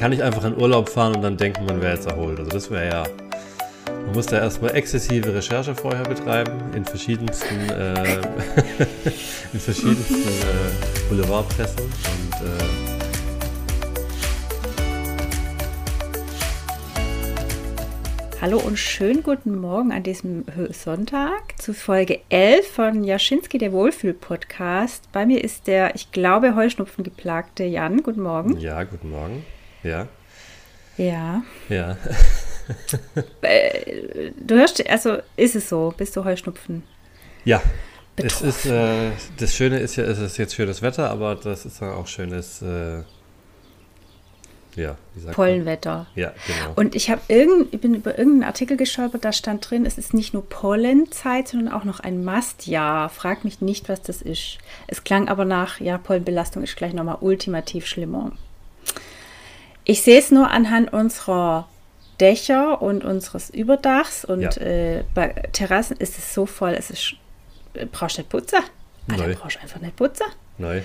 kann 0.00 0.12
nicht 0.12 0.22
einfach 0.22 0.44
in 0.44 0.56
Urlaub 0.56 0.88
fahren 0.88 1.14
und 1.14 1.20
dann 1.20 1.36
denken, 1.36 1.66
man 1.66 1.82
wäre 1.82 1.92
jetzt 1.92 2.06
erholt. 2.06 2.38
Also 2.38 2.50
das 2.50 2.70
wäre 2.70 2.88
ja. 2.88 3.02
Man 3.84 4.14
muss 4.14 4.24
da 4.24 4.38
erstmal 4.38 4.74
exzessive 4.74 5.34
Recherche 5.34 5.74
vorher 5.74 6.04
betreiben 6.04 6.52
in 6.74 6.86
verschiedensten, 6.86 7.68
äh, 7.68 8.16
in 9.52 9.60
verschiedensten 9.60 10.14
äh, 10.14 11.08
Boulevardpressen 11.10 11.82
und 11.84 12.34
äh, 12.46 12.64
Hallo 18.40 18.58
und 18.58 18.78
schönen 18.78 19.22
guten 19.22 19.54
Morgen 19.54 19.92
an 19.92 20.02
diesem 20.02 20.46
Sonntag 20.70 21.60
zu 21.60 21.74
Folge 21.74 22.20
11 22.30 22.66
von 22.66 23.04
Jaschinski, 23.04 23.58
der 23.58 23.72
Wohlfühl-Podcast. 23.72 25.12
Bei 25.12 25.26
mir 25.26 25.44
ist 25.44 25.66
der, 25.66 25.94
ich 25.94 26.10
glaube, 26.10 26.56
Heuschnupfen 26.56 27.04
geplagte 27.04 27.64
Jan. 27.64 28.02
Guten 28.02 28.22
Morgen. 28.22 28.58
Ja, 28.58 28.82
guten 28.84 29.10
Morgen. 29.10 29.44
Ja. 29.82 30.08
Ja. 30.96 31.42
Ja. 31.68 31.96
Äh, 33.42 34.30
du 34.38 34.54
hörst, 34.54 34.88
also 34.88 35.18
ist 35.36 35.56
es 35.56 35.68
so, 35.68 35.92
bist 35.96 36.14
du 36.14 36.24
Heuschnupfen? 36.24 36.84
Ja. 37.44 37.60
Es 38.14 38.42
ist, 38.42 38.66
äh, 38.66 39.10
das 39.38 39.56
Schöne 39.56 39.80
ist 39.80 39.96
ja, 39.96 40.04
es 40.04 40.20
ist 40.20 40.36
jetzt 40.36 40.54
schönes 40.54 40.80
Wetter, 40.80 41.10
aber 41.10 41.34
das 41.34 41.66
ist 41.66 41.82
dann 41.82 41.90
auch 41.90 42.06
schönes 42.06 42.62
äh, 42.62 43.02
ja, 44.76 44.96
wie 45.14 45.20
sagt 45.20 45.34
Pollenwetter. 45.34 45.94
Man? 45.94 46.06
Ja, 46.14 46.32
genau. 46.46 46.72
Und 46.76 46.94
ich 46.94 47.10
habe 47.10 47.20
irgend, 47.28 47.72
ich 47.74 47.80
bin 47.80 47.94
über 47.94 48.18
irgendeinen 48.18 48.44
Artikel 48.44 48.76
gestolpert, 48.76 49.24
da 49.24 49.32
stand 49.32 49.68
drin, 49.68 49.86
es 49.86 49.98
ist 49.98 50.14
nicht 50.14 50.32
nur 50.32 50.48
Pollenzeit, 50.48 51.48
sondern 51.48 51.72
auch 51.72 51.84
noch 51.84 52.00
ein 52.00 52.24
Mastjahr. 52.24 53.08
Frag 53.08 53.44
mich 53.44 53.60
nicht, 53.60 53.88
was 53.88 54.02
das 54.02 54.22
ist. 54.22 54.58
Es 54.86 55.04
klang 55.04 55.28
aber 55.28 55.44
nach, 55.44 55.80
ja, 55.80 55.98
Pollenbelastung 55.98 56.62
ist 56.62 56.76
gleich 56.76 56.92
nochmal 56.92 57.18
ultimativ 57.20 57.86
schlimmer. 57.86 58.32
Ich 59.90 60.02
sehe 60.02 60.20
es 60.20 60.30
nur 60.30 60.48
anhand 60.52 60.92
unserer 60.92 61.68
Dächer 62.20 62.80
und 62.80 63.02
unseres 63.02 63.50
Überdachs 63.50 64.24
und 64.24 64.42
ja. 64.42 64.50
äh, 64.62 65.04
bei 65.14 65.30
Terrassen 65.50 65.96
ist 65.96 66.16
es 66.16 66.32
so 66.32 66.46
voll, 66.46 66.74
es 66.78 66.90
ist, 66.90 67.14
äh, 67.74 67.86
brauchst 67.86 68.16
du 68.16 68.20
nicht 68.20 68.30
putzen. 68.30 68.60
Alter, 69.10 69.26
brauchst 69.34 69.56
du 69.56 69.60
einfach 69.62 69.80
nicht 69.80 69.96
putzen. 69.96 70.26
Nein. 70.58 70.84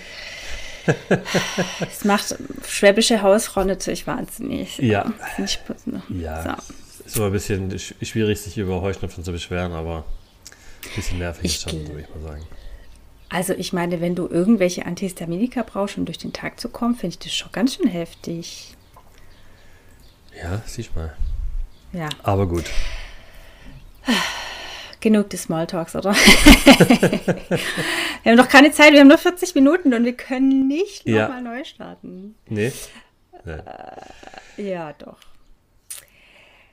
das 1.80 2.04
macht 2.04 2.36
schwäbische 2.68 3.22
Hausfrau 3.22 3.64
natürlich 3.64 4.08
wahnsinnig. 4.08 4.80
Ja. 4.80 5.14
Nicht 5.38 5.62
Ja. 6.10 6.58
So. 6.98 7.06
Ist 7.06 7.16
immer 7.18 7.26
ein 7.28 7.32
bisschen 7.32 7.78
schwierig, 7.78 8.42
sich 8.42 8.58
über 8.58 8.82
Heuschnupfen 8.82 9.24
zu 9.24 9.32
beschweren, 9.32 9.74
aber 9.74 10.04
ein 10.84 10.96
bisschen 10.96 11.20
nervig 11.20 11.46
ist 11.46 11.70
schon, 11.70 11.88
würde 11.88 12.02
ich 12.02 12.10
mal 12.10 12.28
sagen. 12.28 12.44
Also 13.30 13.54
ich 13.54 13.72
meine, 13.72 14.02
wenn 14.02 14.16
du 14.16 14.28
irgendwelche 14.28 14.88
Antihistaminika 14.88 15.62
brauchst, 15.62 15.96
um 16.00 16.06
durch 16.06 16.18
den 16.18 16.34
Tag 16.34 16.60
zu 16.60 16.70
kommen, 16.70 16.96
finde 16.96 17.14
ich 17.14 17.20
das 17.20 17.34
schon 17.36 17.52
ganz 17.52 17.76
schön 17.76 17.88
heftig. 17.88 18.75
Ja, 20.42 20.62
siehst 20.66 20.96
mal. 20.96 21.16
Ja. 21.94 22.10
Aber 22.24 22.48
gut. 22.48 22.66
Genug 25.00 25.30
des 25.30 25.44
Smalltalks, 25.44 25.96
oder? 25.96 26.14
wir 26.16 27.60
haben 28.26 28.38
noch 28.38 28.50
keine 28.50 28.72
Zeit, 28.72 28.94
wir 28.94 29.00
haben 29.00 29.08
nur 29.08 29.18
40 29.18 29.56
Minuten 29.56 29.94
und 29.94 30.04
wir 30.04 30.18
können 30.18 30.68
nicht 30.68 31.08
ja. 31.08 31.28
nochmal 31.28 31.42
neu 31.42 31.64
starten. 31.64 32.36
Nee. 32.48 32.74
Äh, 33.46 33.62
ja, 34.58 34.94
doch. 34.94 35.18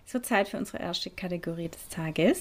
So 0.06 0.18
Zeit 0.18 0.48
für 0.48 0.56
unsere 0.56 0.78
erste 0.78 1.10
Kategorie 1.10 1.68
des 1.68 1.88
Tages. 1.88 2.40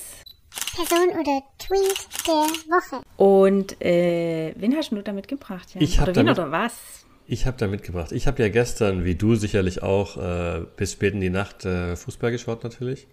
Person 0.76 1.10
oder 1.20 1.44
Tweet 1.58 2.08
der 2.28 2.48
Woche. 2.70 3.02
Und 3.18 3.82
äh, 3.82 4.54
wen 4.56 4.76
hast 4.76 4.92
du 4.92 5.02
da 5.02 5.14
mitgebracht? 5.14 5.76
Ja? 5.76 5.82
Ich 5.82 6.00
habe 6.00 6.14
damit, 6.14 6.38
oder 6.38 6.52
was? 6.52 7.06
Ich 7.32 7.46
habe 7.46 7.56
da 7.58 7.68
mitgebracht. 7.68 8.12
Ich 8.12 8.28
habe 8.28 8.44
ja 8.44 8.50
gestern, 8.50 9.06
wie 9.06 9.16
du 9.16 9.36
sicherlich 9.36 9.82
auch, 9.82 10.18
äh, 10.18 10.66
bis 10.76 10.92
spät 10.92 11.14
in 11.14 11.22
die 11.22 11.30
Nacht 11.30 11.64
äh, 11.64 11.96
Fußball 11.96 12.30
geschaut 12.30 12.66
natürlich. 12.66 13.08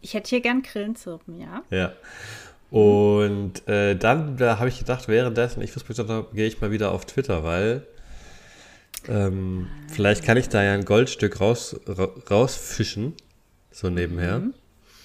Ich 0.00 0.14
hätte 0.14 0.30
hier 0.30 0.40
gern 0.40 0.62
Grillenzirpen, 0.62 1.38
ja. 1.38 1.62
Ja. 1.68 1.92
Und 2.70 3.68
äh, 3.68 3.94
dann, 3.94 4.38
da 4.38 4.58
habe 4.58 4.70
ich 4.70 4.78
gedacht, 4.78 5.06
währenddessen 5.06 5.60
ich 5.60 5.72
Fußball 5.72 5.94
geschaut 5.94 6.08
habe, 6.08 6.34
gehe 6.34 6.46
ich 6.46 6.62
mal 6.62 6.70
wieder 6.70 6.92
auf 6.92 7.04
Twitter, 7.04 7.44
weil 7.44 7.86
ähm, 9.06 9.68
vielleicht 9.88 10.24
kann 10.24 10.38
ich 10.38 10.48
da 10.48 10.62
ja 10.62 10.72
ein 10.72 10.86
Goldstück 10.86 11.42
raus, 11.42 11.78
ra 11.86 12.08
rausfischen, 12.30 13.12
so 13.70 13.90
nebenher. 13.90 14.38
Mhm. 14.38 14.54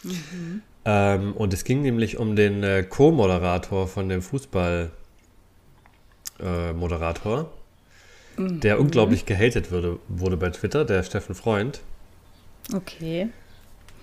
Mhm. 0.04 0.62
Ähm, 0.86 1.34
und 1.34 1.54
es 1.54 1.66
ging 1.66 1.82
nämlich 1.82 2.18
um 2.18 2.38
den 2.38 2.64
äh, 2.64 2.84
Co-Moderator 2.84 3.90
von 3.90 4.08
dem 4.08 4.22
Fußball-Moderator, 4.22 4.99
äh, 6.40 6.74
mhm. 8.38 8.60
der 8.60 8.80
unglaublich 8.80 9.26
gehatet 9.26 9.72
wurde, 9.72 10.00
wurde 10.08 10.38
bei 10.38 10.50
Twitter, 10.50 10.86
der 10.86 11.04
Steffen 11.04 11.36
Freund. 11.36 11.82
Okay. 12.74 13.30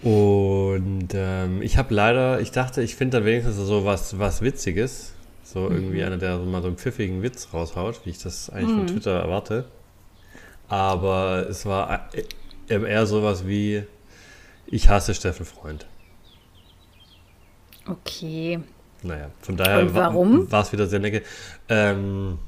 Und 0.03 1.09
ähm, 1.15 1.63
ich 1.63 1.79
habe 1.79 1.95
leider, 1.95 2.41
ich 2.41 2.51
dachte, 2.51 2.83
ich 2.83 2.97
finde 2.97 3.19
dann 3.19 3.27
wenigstens 3.27 3.57
so 3.57 3.85
was, 3.85 4.19
was 4.19 4.43
Witziges. 4.43 5.13
So 5.43 5.61
mhm. 5.61 5.77
irgendwie 5.77 6.03
einer, 6.03 6.19
der 6.19 6.39
so 6.39 6.45
mal 6.45 6.61
so 6.61 6.69
einen 6.69 6.77
pfiffigen 6.77 7.23
Witz 7.23 7.49
raushaut, 7.53 8.01
wie 8.05 8.11
ich 8.11 8.19
das 8.19 8.51
eigentlich 8.51 8.71
mhm. 8.71 8.79
von 8.79 8.87
Twitter 8.89 9.19
erwarte. 9.19 9.65
Aber 10.69 11.47
es 11.49 11.65
war 11.67 12.11
e-, 12.13 12.25
eher 12.69 13.07
sowas 13.07 13.47
wie, 13.47 13.85
ich 14.67 14.89
hasse 14.89 15.15
Steffen 15.15 15.47
Freund. 15.47 15.87
Okay. 17.89 18.61
Naja, 19.07 19.31
von 19.41 19.57
daher 19.57 19.95
war 19.95 20.63
es 20.63 20.73
wieder 20.73 20.87
sehr 20.87 20.99
necke. 20.99 21.23
Ähm, 21.69 22.39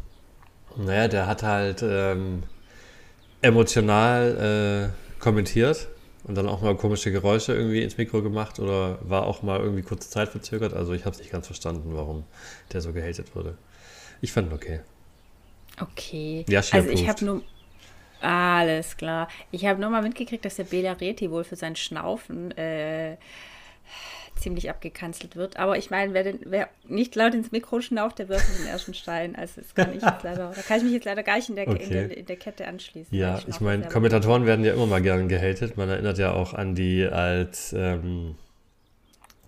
naja, 0.76 1.08
der 1.08 1.26
hat 1.26 1.42
halt 1.42 1.82
ähm, 1.82 2.42
emotional 3.42 4.92
äh, 4.92 5.20
kommentiert 5.22 5.88
und 6.24 6.34
dann 6.36 6.48
auch 6.48 6.60
mal 6.60 6.76
komische 6.76 7.10
Geräusche 7.10 7.54
irgendwie 7.54 7.82
ins 7.82 7.96
Mikro 7.96 8.22
gemacht 8.22 8.58
oder 8.58 8.98
war 9.02 9.26
auch 9.26 9.42
mal 9.42 9.60
irgendwie 9.60 9.82
kurze 9.82 10.10
Zeit 10.10 10.28
verzögert. 10.28 10.74
Also 10.74 10.92
ich 10.92 11.04
habe 11.04 11.14
es 11.14 11.20
nicht 11.20 11.30
ganz 11.30 11.46
verstanden, 11.46 11.90
warum 11.94 12.24
der 12.72 12.80
so 12.80 12.92
gehatet 12.92 13.34
wurde. 13.34 13.56
Ich 14.20 14.32
fand 14.32 14.48
ihn 14.50 14.54
okay. 14.54 14.80
Okay. 15.80 16.44
Ja, 16.48 16.60
also 16.72 16.88
ich 16.90 17.08
habe 17.08 17.24
nur 17.24 17.42
alles 18.20 18.96
klar. 18.96 19.28
Ich 19.52 19.64
habe 19.64 19.80
nur 19.80 19.90
mal 19.90 20.02
mitgekriegt, 20.02 20.44
dass 20.44 20.56
der 20.56 20.64
Bela 20.64 20.92
Reti 20.92 21.30
wohl 21.30 21.44
für 21.44 21.56
sein 21.56 21.76
Schnaufen 21.76 22.50
äh, 22.58 23.16
ziemlich 24.36 24.70
abgekanzelt 24.70 25.36
wird. 25.36 25.56
Aber 25.56 25.76
ich 25.78 25.90
meine, 25.90 26.14
wer, 26.14 26.34
wer 26.44 26.68
nicht 26.86 27.14
laut 27.16 27.34
ins 27.34 27.50
Mikro 27.50 27.80
schnauft, 27.80 28.18
der 28.18 28.28
wirft 28.28 28.46
den 28.58 28.66
ersten 28.66 28.94
Stein. 28.94 29.36
Also 29.36 29.60
das 29.60 29.74
kann 29.74 29.94
ich 29.94 30.02
jetzt 30.02 30.22
leider, 30.22 30.52
da 30.54 30.62
kann 30.62 30.78
ich 30.78 30.84
mich 30.84 30.92
jetzt 30.92 31.04
leider 31.04 31.22
gar 31.22 31.36
nicht 31.36 31.48
in 31.48 31.56
der, 31.56 31.68
okay. 31.68 31.82
in 31.82 31.90
der, 31.90 32.16
in 32.16 32.26
der 32.26 32.36
Kette 32.36 32.66
anschließen. 32.66 33.16
Ja, 33.16 33.38
ich, 33.38 33.48
ich 33.48 33.60
meine, 33.60 33.88
Kommentatoren 33.88 34.46
werden 34.46 34.64
ja 34.64 34.72
immer 34.72 34.86
mal 34.86 35.02
gern 35.02 35.28
gehatet. 35.28 35.76
Man 35.76 35.88
erinnert 35.88 36.18
ja 36.18 36.32
auch 36.32 36.54
an 36.54 36.74
die 36.74 37.04
als, 37.04 37.72
ähm, 37.72 38.36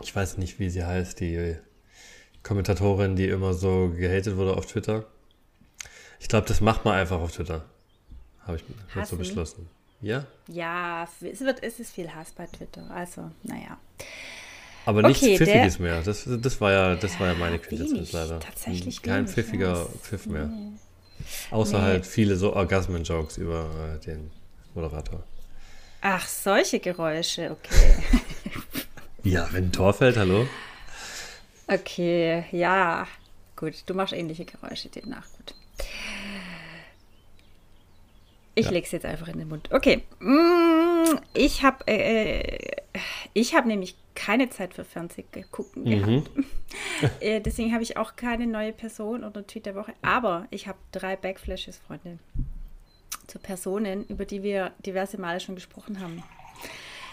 ich 0.03 0.15
weiß 0.15 0.39
nicht, 0.39 0.59
wie 0.59 0.71
sie 0.71 0.85
heißt, 0.85 1.21
die 1.21 1.57
Kommentatorin, 2.43 3.17
die 3.17 3.29
immer 3.29 3.55
so 3.55 3.91
gehatet 3.97 4.37
wurde 4.37 4.57
auf 4.57 4.67
Twitter. 4.67 5.05
Ich 6.19 6.29
glaube, 6.29 6.47
das 6.47 6.61
macht 6.61 6.85
man 6.85 6.95
einfach 6.95 7.21
auf 7.21 7.33
Twitter. 7.33 7.65
Habe 8.47 8.57
ich 8.57 8.65
mir 8.95 9.07
so 9.07 9.17
beschlossen. 9.17 9.69
Ja? 10.03 10.25
Ja, 10.49 11.07
es, 11.23 11.41
wird, 11.41 11.63
es 11.63 11.79
ist 11.79 11.93
viel 11.93 12.11
Hass 12.13 12.31
bei 12.33 12.47
Twitter. 12.47 12.91
Also, 12.91 13.31
naja. 13.43 13.79
Aber 14.87 15.03
nichts 15.03 15.23
okay, 15.23 15.37
Pfiffiges 15.37 15.77
der, 15.77 15.83
mehr. 15.83 16.03
Das, 16.03 16.27
das, 16.27 16.61
war 16.61 16.73
ja, 16.73 16.95
das 16.97 17.21
war 17.21 17.29
ja 17.29 17.35
meine 17.35 17.59
Quintessenz 17.59 18.13
leider. 18.13 18.41
Tatsächlich 18.41 19.03
Kein 19.03 19.25
wenig, 19.25 19.31
pfiffiger 19.31 19.73
ja. 19.75 19.87
Pfiff 20.03 20.27
mehr. 20.27 20.47
Nee. 20.47 20.73
Außer 21.51 21.79
nee. 21.79 21.85
halt 21.85 22.07
viele 22.07 22.37
so 22.37 22.55
Orgasmen-Jokes 22.55 23.37
über 23.37 23.69
äh, 23.95 24.05
den 24.05 24.31
Moderator. 24.75 25.23
Ach, 26.01 26.27
solche 26.27 26.81
Geräusche, 26.81 27.51
okay. 27.51 27.95
ja, 29.25 29.47
wenn 29.53 29.65
ein 29.65 29.73
Tor 29.73 29.93
fällt, 29.93 30.17
hallo? 30.17 30.47
Okay, 31.67 32.47
ja. 32.53 33.07
Gut, 33.55 33.83
du 33.85 33.93
machst 33.93 34.15
ähnliche 34.15 34.47
Geräusche 34.47 34.89
demnach. 34.89 35.27
Gut. 35.37 35.55
Ich 38.55 38.67
ja. 38.67 38.73
leg's 38.73 38.91
jetzt 38.91 39.07
einfach 39.07 39.29
in 39.29 39.39
den 39.39 39.49
Mund. 39.49 39.71
Okay. 39.73 40.03
Mm, 40.19 41.19
ich 41.35 41.63
habe 41.63 41.87
äh, 41.87 42.59
ich 43.33 43.55
habe 43.55 43.69
nämlich 43.69 43.97
keine 44.15 44.51
Zeit 44.51 44.75
für 44.75 44.85
Fernsehen 44.85 45.27
gucken 45.51 45.85
mhm. 45.85 45.89
gehabt. 45.91 46.31
äh, 47.21 47.41
deswegen 47.41 47.73
habe 47.73 47.83
ich 47.83 47.97
auch 47.97 48.17
keine 48.17 48.47
neue 48.47 48.73
Person 48.73 49.25
oder 49.25 49.47
Tweet 49.47 49.67
der 49.67 49.75
Woche. 49.75 49.95
Aber 50.03 50.47
ich 50.51 50.67
habe 50.67 50.79
drei 50.93 51.17
Backflashes, 51.17 51.79
Freunde, 51.79 52.19
zu 53.27 53.39
Personen, 53.39 54.05
über 54.07 54.25
die 54.25 54.43
wir 54.43 54.73
diverse 54.85 55.19
Male 55.19 55.41
schon 55.41 55.55
gesprochen 55.55 56.01
haben. 56.01 56.23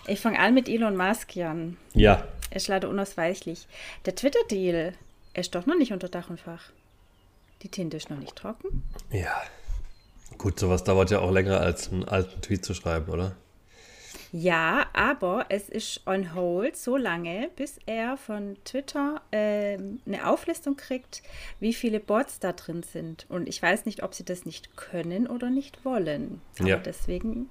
Ich 0.08 0.22
fange 0.22 0.40
an 0.40 0.54
mit 0.54 0.70
Elon 0.70 0.96
Musk, 0.96 1.36
Jan. 1.36 1.78
Ja. 1.94 2.28
Er 2.50 2.56
ist 2.56 2.68
leider 2.68 2.90
unausweichlich. 2.90 3.68
Der 4.06 4.16
Twitter-Deal 4.16 4.94
ist 5.34 5.54
doch 5.54 5.66
noch 5.66 5.78
nicht 5.78 5.92
unter 5.92 6.10
Dach 6.10 6.30
und 6.30 6.40
Fach. 6.40 6.72
Die 7.62 7.70
Tinte 7.70 7.98
ist 7.98 8.10
noch 8.10 8.18
nicht 8.18 8.36
trocken. 8.36 8.84
Ja. 9.12 9.42
Gut, 10.38 10.60
sowas 10.60 10.84
dauert 10.84 11.12
ja 11.12 11.20
auch 11.20 11.32
länger 11.32 11.60
als 11.60 11.92
einen 11.92 12.06
alten 12.06 12.42
Tweet 12.42 12.64
zu 12.64 12.74
schreiben, 12.74 13.12
oder? 13.12 13.36
Ja, 14.34 14.88
aber 14.94 15.46
es 15.50 15.70
ist 15.70 16.02
on 16.06 16.36
hold 16.36 16.76
so 16.76 16.98
lange, 16.98 17.50
bis 17.56 17.80
er 17.86 18.18
von 18.18 18.58
Twitter 18.66 19.22
ähm, 19.32 20.00
eine 20.06 20.28
Auflistung 20.28 20.76
kriegt, 20.76 21.24
wie 21.60 21.74
viele 21.74 22.00
Bots 22.00 22.40
da 22.40 22.52
drin 22.52 22.84
sind. 22.84 23.26
Und 23.30 23.48
ich 23.48 23.62
weiß 23.62 23.86
nicht, 23.86 24.04
ob 24.04 24.14
sie 24.14 24.26
das 24.26 24.46
nicht 24.46 24.76
können 24.76 25.28
oder 25.28 25.50
nicht 25.50 25.86
wollen. 25.86 26.42
Aber 26.60 26.68
Ja. 26.70 26.78
deswegen. 26.78 27.50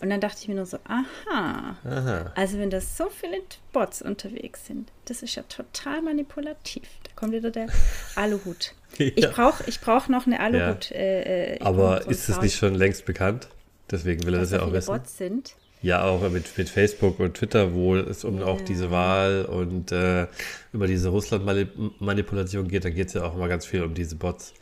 Und 0.00 0.10
dann 0.10 0.20
dachte 0.20 0.38
ich 0.42 0.48
mir 0.48 0.56
nur 0.56 0.66
so, 0.66 0.78
aha. 0.84 1.76
Aha. 1.84 2.32
Also 2.34 2.58
wenn 2.58 2.68
da 2.70 2.80
so 2.80 3.08
viele 3.08 3.38
Bots 3.72 4.02
unterwegs 4.02 4.66
sind, 4.66 4.90
das 5.06 5.22
ist 5.22 5.34
ja 5.36 5.44
total 5.44 6.02
manipulativ. 6.02 6.88
Da 7.04 7.10
kommt 7.16 7.32
wieder 7.32 7.50
der 7.50 7.68
Aluhut. 8.16 8.74
Ich 8.98 9.16
Ja. 9.18 9.30
brauche 9.30 9.64
ich 9.66 9.80
brauch 9.80 10.08
noch 10.08 10.26
eine 10.26 10.38
Aluhut. 10.40 10.90
Äh, 10.90 11.54
äh, 11.54 11.58
brauch 11.58 11.66
Aber 11.66 12.06
ist 12.08 12.28
es 12.28 12.40
nicht 12.40 12.56
schon 12.56 12.74
längst 12.74 13.04
bekannt? 13.06 13.48
Deswegen 13.90 14.24
will 14.24 14.34
er 14.34 14.40
das 14.40 14.50
ja 14.52 14.62
auch 14.62 14.72
wissen. 14.72 14.92
Bots 14.92 15.16
sind. 15.18 15.54
Ja, 15.82 16.04
auch 16.04 16.20
mit, 16.30 16.56
mit 16.56 16.68
Facebook 16.68 17.18
und 17.18 17.34
Twitter, 17.34 17.74
wo 17.74 17.96
es 17.96 18.24
um 18.24 18.40
auch 18.42 18.60
diese 18.60 18.90
Wahl 18.92 19.44
und 19.46 19.90
äh, 19.90 20.28
über 20.72 20.86
diese 20.86 21.08
Russland-Manipulation 21.08 22.68
geht, 22.68 22.84
da 22.84 22.90
geht 22.90 23.08
es 23.08 23.14
ja 23.14 23.24
auch 23.24 23.34
immer 23.34 23.48
ganz 23.48 23.66
viel 23.66 23.82
um 23.82 23.92
diese 23.92 24.14
Bots. 24.14 24.54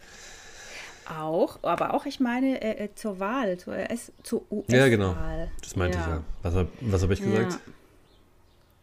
Auch, 1.06 1.58
aber 1.62 1.92
auch, 1.92 2.06
ich 2.06 2.20
meine, 2.20 2.62
äh, 2.62 2.84
äh, 2.84 2.88
zur 2.94 3.18
Wahl, 3.20 3.58
zur, 3.58 3.74
US, 3.74 4.12
zur 4.22 4.42
US-Wahl. 4.50 4.78
Ja, 4.78 4.88
genau. 4.88 5.14
Das 5.60 5.76
meinte 5.76 5.98
ich 5.98 6.06
ja. 6.06 6.22
Was, 6.42 6.54
hab- 6.54 6.68
was 6.80 7.02
habe 7.02 7.12
ich 7.14 7.20
gesagt? 7.22 7.52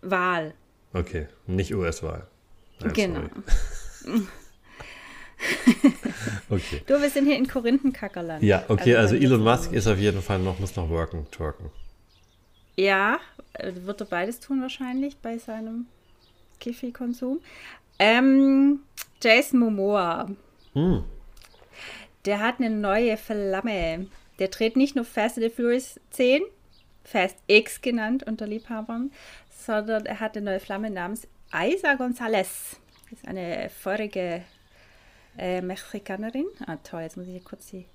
Ja. 0.04 0.12
Wahl. 0.12 0.54
Okay, 0.94 1.28
nicht 1.48 1.74
US-Wahl. 1.74 2.28
Nein, 2.82 2.94
Genau. 2.94 3.22
Okay. 6.50 6.82
Du, 6.88 7.02
wir 7.02 7.10
sind 7.10 7.26
hier 7.26 7.36
in 7.36 7.48
Korinthenkackerland. 7.48 8.42
Ja, 8.42 8.64
okay, 8.70 8.96
also, 8.96 9.16
wenn 9.16 9.22
Elon 9.24 9.44
Musk 9.44 9.74
ist 9.74 9.86
auf 9.88 9.98
jeden 9.98 10.22
Fall 10.22 10.40
noch, 10.40 10.60
muss 10.60 10.76
noch 10.78 10.90
worken, 10.90 11.28
twerken. 11.30 11.72
Ja, 12.78 13.20
äh, 13.54 13.72
wird 13.84 14.00
er 14.02 14.06
beides 14.08 14.40
tun 14.40 14.62
wahrscheinlich 14.62 15.18
bei 15.18 15.38
seinem 15.38 15.88
Kiffi-Konsum. 16.62 17.42
Ähm, 18.00 18.80
Jason 19.22 19.60
Momoa, 19.60 20.30
Hm. 20.74 21.04
der 22.26 22.40
hat 22.40 22.60
eine 22.60 22.70
neue 22.70 23.18
Flamme. 23.18 24.08
Der 24.40 24.48
dreht 24.48 24.78
nicht 24.78 24.96
nur 24.96 25.04
Fast 25.06 25.38
and 25.38 25.46
the 25.48 25.50
Furious 25.50 26.00
10, 26.12 26.44
Fast 27.04 27.38
X 27.48 27.82
genannt 27.82 28.24
unter 28.24 28.48
Liebhabern, 28.48 29.12
sondern 29.66 30.06
er 30.06 30.20
hat 30.22 30.38
eine 30.38 30.46
neue 30.46 30.60
Flamme 30.60 30.90
namens 30.92 31.28
Isa 31.52 31.94
González. 31.96 32.78
Das 33.10 33.20
ist 33.20 33.28
eine 33.28 33.70
feurige 33.70 34.44
äh, 35.38 35.62
Mexikanerin. 35.62 36.46
Ah, 36.66 36.78
toll, 36.84 37.02
jetzt 37.02 37.18
muss 37.18 37.26
ich 37.28 37.34
hier 37.34 37.44
kurz 37.44 37.68
die. 37.68 37.86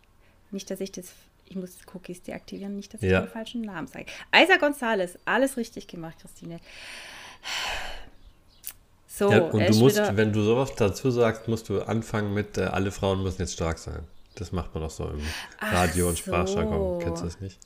Nicht, 0.51 0.71
dass 0.71 0.81
ich 0.81 0.93
das. 0.93 1.07
Ich 1.47 1.57
muss 1.57 1.77
Cookies 1.93 2.23
deaktivieren, 2.23 2.77
nicht, 2.77 2.95
dass 2.95 3.03
ich 3.03 3.11
Ja. 3.11 3.21
den 3.23 3.29
falschen 3.29 3.61
Namen 3.63 3.87
sage. 3.87 4.07
Isa 4.35 4.55
González, 4.55 5.17
alles 5.27 5.57
richtig 5.57 5.87
gemacht, 5.87 6.17
Christine. 6.21 6.61
So, 9.07 9.31
ja, 9.31 9.41
und 9.43 9.61
er 9.61 9.71
du 9.71 9.77
musst, 9.79 9.97
wieder- 9.97 10.17
wenn 10.17 10.33
du 10.33 10.43
sowas 10.43 10.75
dazu 10.77 11.11
sagst, 11.11 11.49
musst 11.49 11.69
du 11.69 11.83
anfangen 11.83 12.33
mit, 12.33 12.57
äh, 12.57 12.63
alle 12.63 12.91
Frauen 12.91 13.23
müssen 13.23 13.43
jetzt 13.43 13.53
stark 13.55 13.79
sein. 13.79 14.05
Das 14.37 14.53
macht 14.53 14.73
man 14.75 14.83
doch 14.85 14.91
so 14.91 15.09
im 15.11 15.21
Ach 15.61 15.73
Radio- 15.75 16.09
und 16.09 16.17
so. 16.17 16.23
Sprachjargon. 16.23 17.01
Kennst 17.01 17.21
du 17.23 17.27
das 17.27 17.41
nicht? 17.41 17.59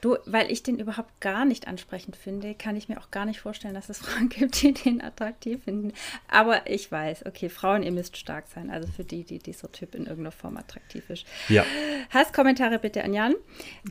Du, 0.00 0.16
weil 0.24 0.50
ich 0.50 0.62
den 0.62 0.78
überhaupt 0.78 1.20
gar 1.20 1.44
nicht 1.44 1.68
ansprechend 1.68 2.16
finde, 2.16 2.54
kann 2.54 2.76
ich 2.76 2.88
mir 2.88 2.98
auch 2.98 3.10
gar 3.10 3.26
nicht 3.26 3.40
vorstellen, 3.40 3.74
dass 3.74 3.88
es 3.88 3.98
Frauen 3.98 4.28
gibt, 4.30 4.62
die 4.62 4.72
den 4.72 5.02
attraktiv 5.02 5.64
finden. 5.64 5.92
Aber 6.28 6.68
ich 6.70 6.90
weiß, 6.90 7.26
okay, 7.26 7.48
Frauen, 7.48 7.82
ihr 7.82 7.92
müsst 7.92 8.16
stark 8.16 8.46
sein. 8.48 8.70
Also 8.70 8.88
für 8.88 9.04
die, 9.04 9.24
die 9.24 9.38
dieser 9.38 9.70
Typ 9.72 9.94
in 9.94 10.02
irgendeiner 10.02 10.32
Form 10.32 10.56
attraktiv 10.56 11.08
ist. 11.10 11.26
Ja, 11.48 11.64
Hasskommentare 12.10 12.78
bitte 12.78 13.04
an 13.04 13.14
Jan. 13.14 13.34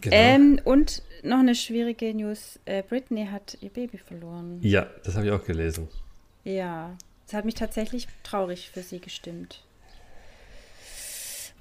genau. 0.02 0.16
Ähm, 0.16 0.62
und 0.64 1.04
noch 1.24 1.40
eine 1.40 1.56
schwierige 1.56 2.14
News. 2.14 2.60
Äh, 2.66 2.84
Britney 2.84 3.28
hat 3.28 3.58
ihr 3.62 3.70
Baby 3.70 3.98
verloren. 3.98 4.60
ja, 4.62 4.88
das 5.04 5.16
habe 5.16 5.26
ich 5.28 5.32
auch 5.32 5.44
gelesen. 5.44 5.88
Ja, 6.44 6.96
das 7.26 7.36
hat 7.36 7.46
mich 7.46 7.56
tatsächlich 7.56 8.08
traurig 8.24 8.72
für 8.72 8.82
sie 8.82 9.00
gestimmt. 9.00 9.64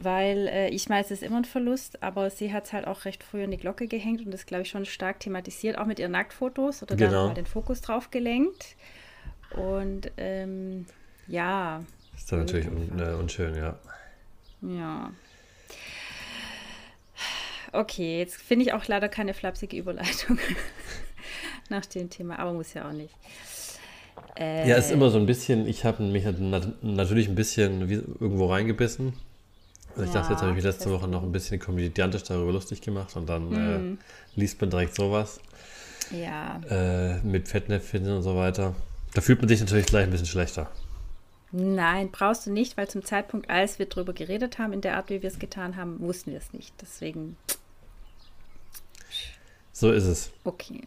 Weil 0.01 0.47
äh, 0.47 0.69
ich 0.69 0.89
meine, 0.89 1.03
es 1.05 1.11
ist 1.11 1.25
immer 1.25 1.39
ein 1.39 1.45
Verlust, 1.45 2.03
aber 2.05 2.31
sie 2.31 2.53
hat 2.53 2.67
es 2.67 2.73
halt 2.73 2.87
auch 2.87 3.05
recht 3.05 3.25
früh 3.25 3.43
in 3.43 3.51
die 3.51 3.57
Glocke 3.57 3.89
gehängt 3.89 4.25
und 4.25 4.31
das, 4.31 4.47
glaube 4.47 4.63
ich, 4.63 4.69
schon 4.71 4.85
stark 4.85 5.19
thematisiert, 5.19 5.77
auch 5.77 5.87
mit 5.87 5.99
ihren 5.99 6.13
Nacktfotos 6.13 6.83
oder 6.85 6.95
da 6.95 7.07
Genau. 7.07 7.27
mal 7.29 7.35
den 7.35 7.47
Fokus 7.47 7.81
drauf 7.81 8.11
gelenkt. 8.13 8.77
Und 9.57 10.11
ähm, 10.17 10.87
ja, 11.27 11.83
Ist 12.17 12.31
dann 12.31 12.41
natürlich 12.41 12.69
un, 12.69 12.99
äh, 13.01 13.15
unschön, 13.15 13.55
ja. 13.57 13.77
ja. 14.63 15.11
Okay, 17.73 18.19
jetzt 18.19 18.37
finde 18.41 18.65
ich 18.65 18.73
auch 18.73 18.87
leider 18.87 19.09
keine 19.09 19.35
flapsige 19.35 19.77
Überleitung 19.77 20.39
nach 21.69 21.85
dem 21.87 22.09
Thema, 22.09 22.39
aber 22.39 22.53
muss 22.53 22.73
ja 22.75 22.89
auch 22.89 22.93
nicht. 22.93 23.15
Äh, 24.39 24.69
Ja, 24.69 24.77
ist 24.77 24.91
immer 24.91 25.11
so 25.11 25.19
ein 25.19 25.27
bisschen, 25.27 25.67
ich 25.67 25.85
habe 25.85 26.03
mich 26.03 26.25
nat 26.25 26.83
natürlich 26.83 27.29
ein 27.29 27.35
bisschen 27.35 27.81
irgendwo 28.21 28.47
reingebissen. 28.47 29.13
Also 29.99 30.05
ich 30.05 30.13
dachte, 30.13 30.33
jetzt 30.33 30.41
habe 30.43 30.51
ich 30.51 30.57
mich 30.57 30.65
Ja, 30.65 30.71
letzte 30.71 30.91
Woche 30.93 31.09
noch 31.09 31.23
ein 31.25 31.33
bisschen 31.33 31.59
komödiantisch 31.59 32.23
darüber 32.23 32.53
lustig 32.53 32.81
gemacht 32.81 33.17
und 33.17 33.29
dann 33.29 33.49
Mhm. 33.51 33.99
äh, 34.37 34.41
liest 34.41 34.61
man 34.61 34.71
direkt 34.71 34.95
sowas 34.95 35.41
Ja, 36.13 36.61
äh, 36.71 37.19
mit 37.23 37.49
Fettnäpfchen 37.49 38.09
und 38.11 38.23
so 38.23 38.37
weiter. 38.37 38.75
Da 39.15 39.21
fühlt 39.21 39.41
man 39.41 39.49
sich 39.49 39.59
natürlich 39.61 39.87
gleich 39.87 40.05
ein 40.05 40.11
bisschen 40.11 40.27
schlechter. 40.27 40.71
Nein, 41.51 42.11
brauchst 42.13 42.47
du 42.47 42.53
nicht, 42.53 42.77
weil 42.77 42.89
zum 42.89 43.05
Zeitpunkt, 43.05 43.51
als 43.51 43.79
wir 43.79 43.87
drüber 43.87 44.13
geredet 44.13 44.59
haben, 44.59 44.73
in 44.73 44.83
der 44.83 44.97
Art, 44.97 45.09
wie 45.11 45.23
wir 45.23 45.29
es 45.29 45.39
getan 45.39 45.77
haben, 45.77 45.99
wussten 46.01 46.31
wir 46.31 46.39
es 46.39 46.53
nicht. 46.53 46.75
Deswegen, 46.81 47.37
So 49.73 49.91
ist 49.93 50.05
es. 50.05 50.31
okay. 50.45 50.83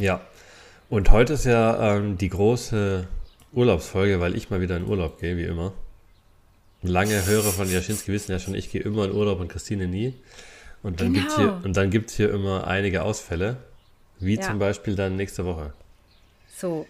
Ja. 0.00 0.20
Und 0.88 1.10
heute 1.10 1.34
ist 1.34 1.44
ja 1.44 1.96
ähm, 1.96 2.16
die 2.16 2.28
große 2.28 3.06
Urlaubsfolge, 3.52 4.20
weil 4.20 4.36
ich 4.36 4.50
mal 4.50 4.60
wieder 4.60 4.76
in 4.76 4.86
Urlaub 4.86 5.18
gehe, 5.20 5.36
wie 5.36 5.44
immer. 5.44 5.72
Lange 6.86 7.24
Hörer 7.26 7.50
von 7.52 7.70
Jaschinski 7.70 8.12
wissen 8.12 8.32
ja 8.32 8.38
schon, 8.38 8.54
ich 8.54 8.70
gehe 8.70 8.80
immer 8.82 9.04
in 9.06 9.12
Urlaub 9.12 9.40
und 9.40 9.48
Christine 9.48 9.86
nie. 9.86 10.14
Und 10.82 11.00
dann 11.00 11.14
Genau. 11.14 11.60
hier, 11.64 11.86
gibt 11.88 12.10
es 12.10 12.16
hier 12.16 12.30
immer 12.32 12.66
einige 12.66 13.02
Ausfälle, 13.02 13.56
wie 14.20 14.36
Ja. 14.36 14.42
zum 14.42 14.58
Beispiel 14.58 14.94
dann 14.94 15.16
nächste 15.16 15.44
Woche. 15.44 15.72
So, 16.56 16.86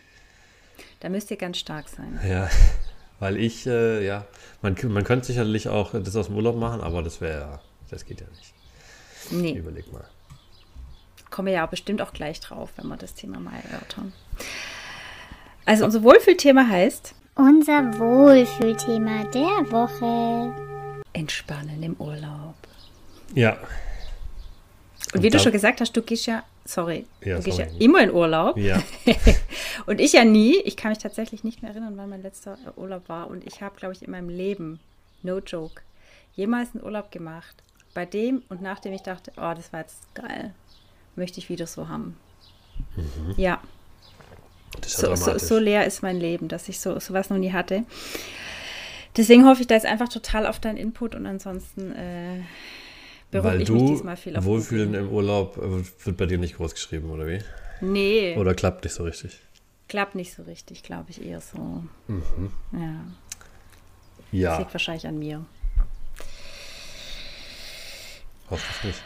da 1.01 1.09
müsst 1.09 1.31
ihr 1.31 1.37
ganz 1.37 1.59
stark 1.59 1.89
sein. 1.89 2.21
Ja, 2.29 2.49
weil 3.21 3.37
ich, 3.39 3.67
äh, 3.67 4.05
ja, 4.07 4.27
man, 4.63 4.77
man 4.89 5.05
könnte 5.05 5.27
sicherlich 5.27 5.69
auch 5.69 5.93
das 6.01 6.15
aus 6.17 6.27
dem 6.27 6.37
Urlaub 6.37 6.57
machen, 6.57 6.81
aber 6.81 7.03
das 7.03 7.21
wäre 7.21 7.61
das 7.91 8.05
geht 8.05 8.21
ja 8.21 8.27
nicht. 8.29 8.53
Nee, 9.31 9.53
Überleg 9.59 9.93
mal. 9.93 10.05
kommen 11.31 11.47
wir 11.47 11.55
ja 11.55 11.67
bestimmt 11.67 12.03
auch 12.03 12.13
gleich 12.13 12.41
drauf, 12.41 12.71
wenn 12.77 12.87
wir 12.89 12.97
das 12.97 13.15
Thema 13.15 13.39
mal 13.41 13.55
erörtern. 13.71 14.13
Also 15.65 15.85
unser 15.85 16.03
Wohlfühlthema 16.03 16.67
heißt 16.69 17.15
Unser 17.37 17.99
Wohlfühlthema 17.99 19.25
der 19.25 19.71
Woche. 19.71 20.55
Entspannen 21.13 21.83
im 21.83 21.95
Urlaub. 21.99 22.55
Ja, 23.35 23.59
Und 25.15 25.23
wie 25.23 25.29
du 25.31 25.39
schon 25.39 25.53
gesagt 25.53 25.81
hast, 25.81 25.93
du 25.97 26.01
gehst 26.03 26.27
ja, 26.27 26.43
sorry, 26.65 27.05
Ja, 27.21 27.37
du 27.37 27.43
gehst 27.43 27.59
ja 27.59 27.67
sorry. 27.69 27.85
immer 27.85 28.01
in 28.03 28.11
Urlaub. 28.13 28.57
ja. 28.57 28.83
Und 29.87 30.01
ich 30.01 30.15
ja 30.15 30.25
nie. 30.25 30.57
Ich 30.65 30.77
kann 30.77 30.91
mich 30.91 30.99
tatsächlich 30.99 31.45
nicht 31.45 31.63
mehr 31.63 31.71
erinnern, 31.73 31.95
wann 31.97 32.09
mein 32.09 32.23
letzter 32.23 32.57
Urlaub 32.77 33.09
war. 33.09 33.29
Und 33.29 33.47
ich 33.47 33.61
habe, 33.61 33.77
glaube 33.77 33.95
ich, 33.95 34.03
in 34.03 34.11
meinem 34.11 34.31
Leben, 34.31 34.81
no 35.23 35.39
joke, 35.39 35.83
jemals 36.35 36.75
einen 36.75 36.85
Urlaub 36.85 37.11
gemacht, 37.13 37.55
bei 37.95 38.07
dem 38.07 38.43
und 38.49 38.63
nachdem 38.63 38.93
ich 38.95 39.03
dachte, 39.03 39.31
oh, 39.37 39.53
das 39.55 39.73
war 39.73 39.81
jetzt 39.81 40.13
geil. 40.15 40.55
Möchte 41.17 41.39
ich 41.39 41.49
wieder 41.51 41.67
so 41.67 41.89
haben. 41.89 42.17
Ja, 42.97 43.05
ist 43.05 43.39
ja 43.39 43.61
so, 44.87 45.15
so, 45.15 45.39
so 45.39 45.59
leer 45.59 45.87
ist 45.87 46.03
mein 46.03 46.19
Leben, 46.19 46.49
dass 46.49 46.69
ich 46.69 46.81
so 46.81 46.99
sowas 47.01 47.31
noch 47.31 47.39
nie 47.39 47.53
hatte. 47.53 47.85
Deswegen 49.17 49.47
hoffe 49.47 49.63
ich 49.63 49.67
da 49.67 49.75
jetzt 49.75 49.87
einfach 49.87 50.09
total 50.09 50.47
auf 50.47 50.61
deinen 50.61 50.77
Input 50.77 51.15
und 51.15 51.27
ansonsten 51.27 51.93
äh, 51.93 52.41
beruhige 53.31 53.49
Weil 53.49 53.63
ich 53.63 53.71
mich 53.71 53.83
diesmal 53.91 54.17
viel 54.17 54.37
auf 54.37 54.45
Wohlfühlen 54.45 54.95
im 54.95 55.09
Urlaub 55.11 55.57
äh, 55.57 56.05
wird 56.05 56.17
bei 56.17 56.27
dir 56.27 56.39
nicht 56.39 56.57
groß 56.57 56.75
geschrieben, 56.75 57.11
oder 57.11 57.27
wie? 57.27 57.41
Nee, 57.81 58.37
Oder 58.37 58.55
klappt 58.55 58.85
nicht 58.85 58.95
so 58.95 59.05
richtig? 59.05 59.41
klappt 59.89 60.15
nicht 60.17 60.35
so 60.35 60.43
richtig, 60.43 60.83
glaube 60.83 61.11
ich, 61.11 61.25
eher 61.25 61.41
so. 61.41 61.85
Mhm. 62.09 62.51
Ja, 62.73 63.05
das 63.09 64.33
Ja, 64.33 64.59
liegt 64.59 64.75
wahrscheinlich 64.75 65.07
an 65.07 65.19
mir. 65.19 65.45
hoffe 68.51 68.65
ich 68.79 68.85
nicht. 68.85 69.03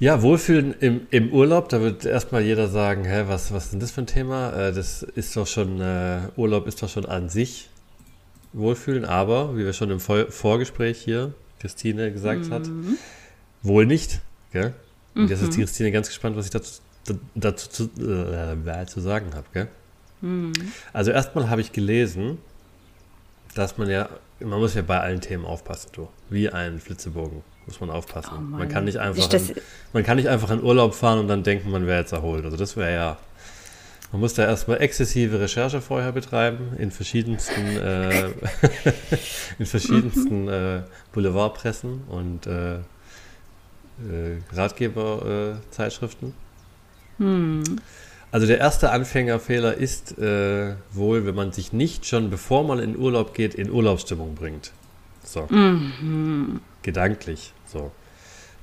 Ja, 0.00 0.22
Wohlfühlen 0.22 0.74
im, 0.80 1.06
im 1.10 1.32
Urlaub, 1.32 1.68
da 1.68 1.80
wird 1.80 2.04
erstmal 2.04 2.42
jeder 2.42 2.68
sagen, 2.68 3.04
hä, 3.04 3.24
was, 3.28 3.52
was 3.52 3.64
ist 3.66 3.72
denn 3.72 3.80
das 3.80 3.92
für 3.92 4.02
ein 4.02 4.06
Thema? 4.06 4.52
Äh, 4.52 4.72
das 4.72 5.02
ist 5.02 5.36
doch 5.36 5.46
schon, 5.46 5.80
äh, 5.80 6.22
Urlaub 6.36 6.66
ist 6.66 6.82
doch 6.82 6.88
schon 6.88 7.06
an 7.06 7.28
sich 7.28 7.70
Wohlfühlen, 8.52 9.04
aber, 9.04 9.56
wie 9.56 9.64
wir 9.64 9.72
schon 9.72 9.90
im 9.90 10.00
Vor 10.00 10.30
Vorgespräch 10.30 10.98
hier 10.98 11.34
Christine 11.60 12.12
gesagt 12.12 12.50
hat, 12.50 12.66
Mhm. 12.66 12.96
wohl 13.62 13.86
nicht. 13.86 14.20
Gell? 14.52 14.74
Und 15.14 15.30
jetzt 15.30 15.42
ist 15.42 15.56
die 15.56 15.60
Christine 15.60 15.92
ganz 15.92 16.08
gespannt, 16.08 16.36
was 16.36 16.44
ich 16.46 16.50
dazu, 16.50 16.80
dazu 17.34 17.68
zu, 17.68 17.84
äh, 18.00 18.86
zu 18.86 19.00
sagen 19.00 19.32
habe. 19.34 19.68
Mhm. 20.20 20.52
Also 20.92 21.12
erstmal 21.12 21.48
habe 21.50 21.60
ich 21.60 21.72
gelesen, 21.72 22.38
dass 23.54 23.78
man 23.78 23.88
ja, 23.88 24.08
man 24.40 24.58
muss 24.58 24.74
ja 24.74 24.82
bei 24.82 25.00
allen 25.00 25.20
Themen 25.20 25.44
aufpassen, 25.44 25.90
du. 25.92 26.08
Wie 26.30 26.50
ein 26.50 26.80
Flitzebogen 26.80 27.42
muss 27.66 27.80
man 27.80 27.90
aufpassen. 27.90 28.32
Oh 28.36 28.56
man 28.58 28.68
kann 28.68 28.84
nicht 28.84 28.98
einfach, 28.98 29.32
in, 29.32 29.54
man 29.92 30.02
kann 30.02 30.16
nicht 30.16 30.28
einfach 30.28 30.50
in 30.50 30.62
Urlaub 30.62 30.94
fahren 30.94 31.18
und 31.18 31.28
dann 31.28 31.42
denken, 31.42 31.70
man 31.70 31.86
wäre 31.86 32.00
jetzt 32.00 32.12
erholt. 32.12 32.44
Also 32.44 32.56
das 32.56 32.76
wäre 32.76 32.92
ja, 32.92 33.18
man 34.12 34.20
muss 34.20 34.34
da 34.34 34.44
erstmal 34.44 34.80
exzessive 34.80 35.40
Recherche 35.40 35.80
vorher 35.80 36.12
betreiben 36.12 36.72
in 36.78 36.90
verschiedensten, 36.90 37.76
äh, 37.76 38.28
in 39.58 39.66
verschiedensten 39.66 40.48
äh, 40.50 40.82
Boulevardpressen 41.12 42.02
und 42.08 42.46
äh, 42.46 42.76
äh, 42.76 42.82
Ratgeberzeitschriften. 44.52 46.34
Also 48.34 48.48
der 48.48 48.58
erste 48.58 48.90
Anfängerfehler 48.90 49.74
ist 49.74 50.18
äh, 50.18 50.74
wohl, 50.92 51.24
wenn 51.24 51.36
man 51.36 51.52
sich 51.52 51.72
nicht 51.72 52.04
schon, 52.04 52.30
bevor 52.30 52.64
man 52.64 52.80
in 52.80 52.96
Urlaub 52.96 53.32
geht, 53.32 53.54
in 53.54 53.70
Urlaubsstimmung 53.70 54.34
bringt. 54.34 54.72
So. 55.22 55.46
Gedanklich. 56.84 57.52
So. 57.66 57.90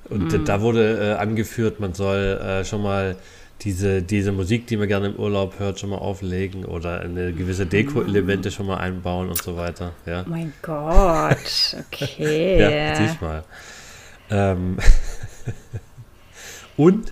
Und 0.09 0.33
äh, 0.33 0.39
da 0.43 0.61
wurde 0.61 1.15
äh, 1.15 1.19
angeführt, 1.19 1.79
man 1.79 1.93
soll 1.93 2.39
äh, 2.41 2.63
schon 2.63 2.81
mal 2.83 3.17
diese, 3.61 4.01
diese 4.01 4.31
Musik, 4.31 4.67
die 4.67 4.77
man 4.77 4.87
gerne 4.87 5.07
im 5.07 5.15
Urlaub 5.15 5.59
hört, 5.59 5.79
schon 5.79 5.89
mal 5.89 5.97
auflegen 5.97 6.65
oder 6.65 7.01
eine 7.01 7.33
gewisse 7.33 7.65
Deko-Elemente 7.65 8.51
schon 8.51 8.67
mal 8.67 8.77
einbauen 8.77 9.29
und 9.29 9.41
so 9.41 9.57
weiter. 9.57 9.91
Ja, 10.05 10.23
mein 10.27 10.53
Gott, 10.61 11.75
okay. 11.79 12.59
ja 12.59 12.95
siehst 12.95 13.21
mal. 13.21 13.43
Ähm 14.29 14.77
und 16.77 17.11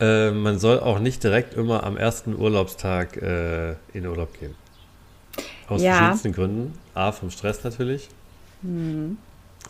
äh, 0.00 0.30
man 0.30 0.58
soll 0.58 0.80
auch 0.80 0.98
nicht 0.98 1.22
direkt 1.24 1.54
immer 1.54 1.84
am 1.84 1.96
ersten 1.96 2.34
Urlaubstag 2.36 3.16
äh, 3.16 3.74
in 3.92 4.06
Urlaub 4.06 4.38
gehen. 4.38 4.54
Aus 5.68 5.82
Ja. 5.82 5.94
verschiedensten 5.94 6.32
Gründen. 6.32 6.78
A, 6.94 7.12
vom 7.12 7.30
Stress 7.30 7.62
natürlich. 7.64 8.08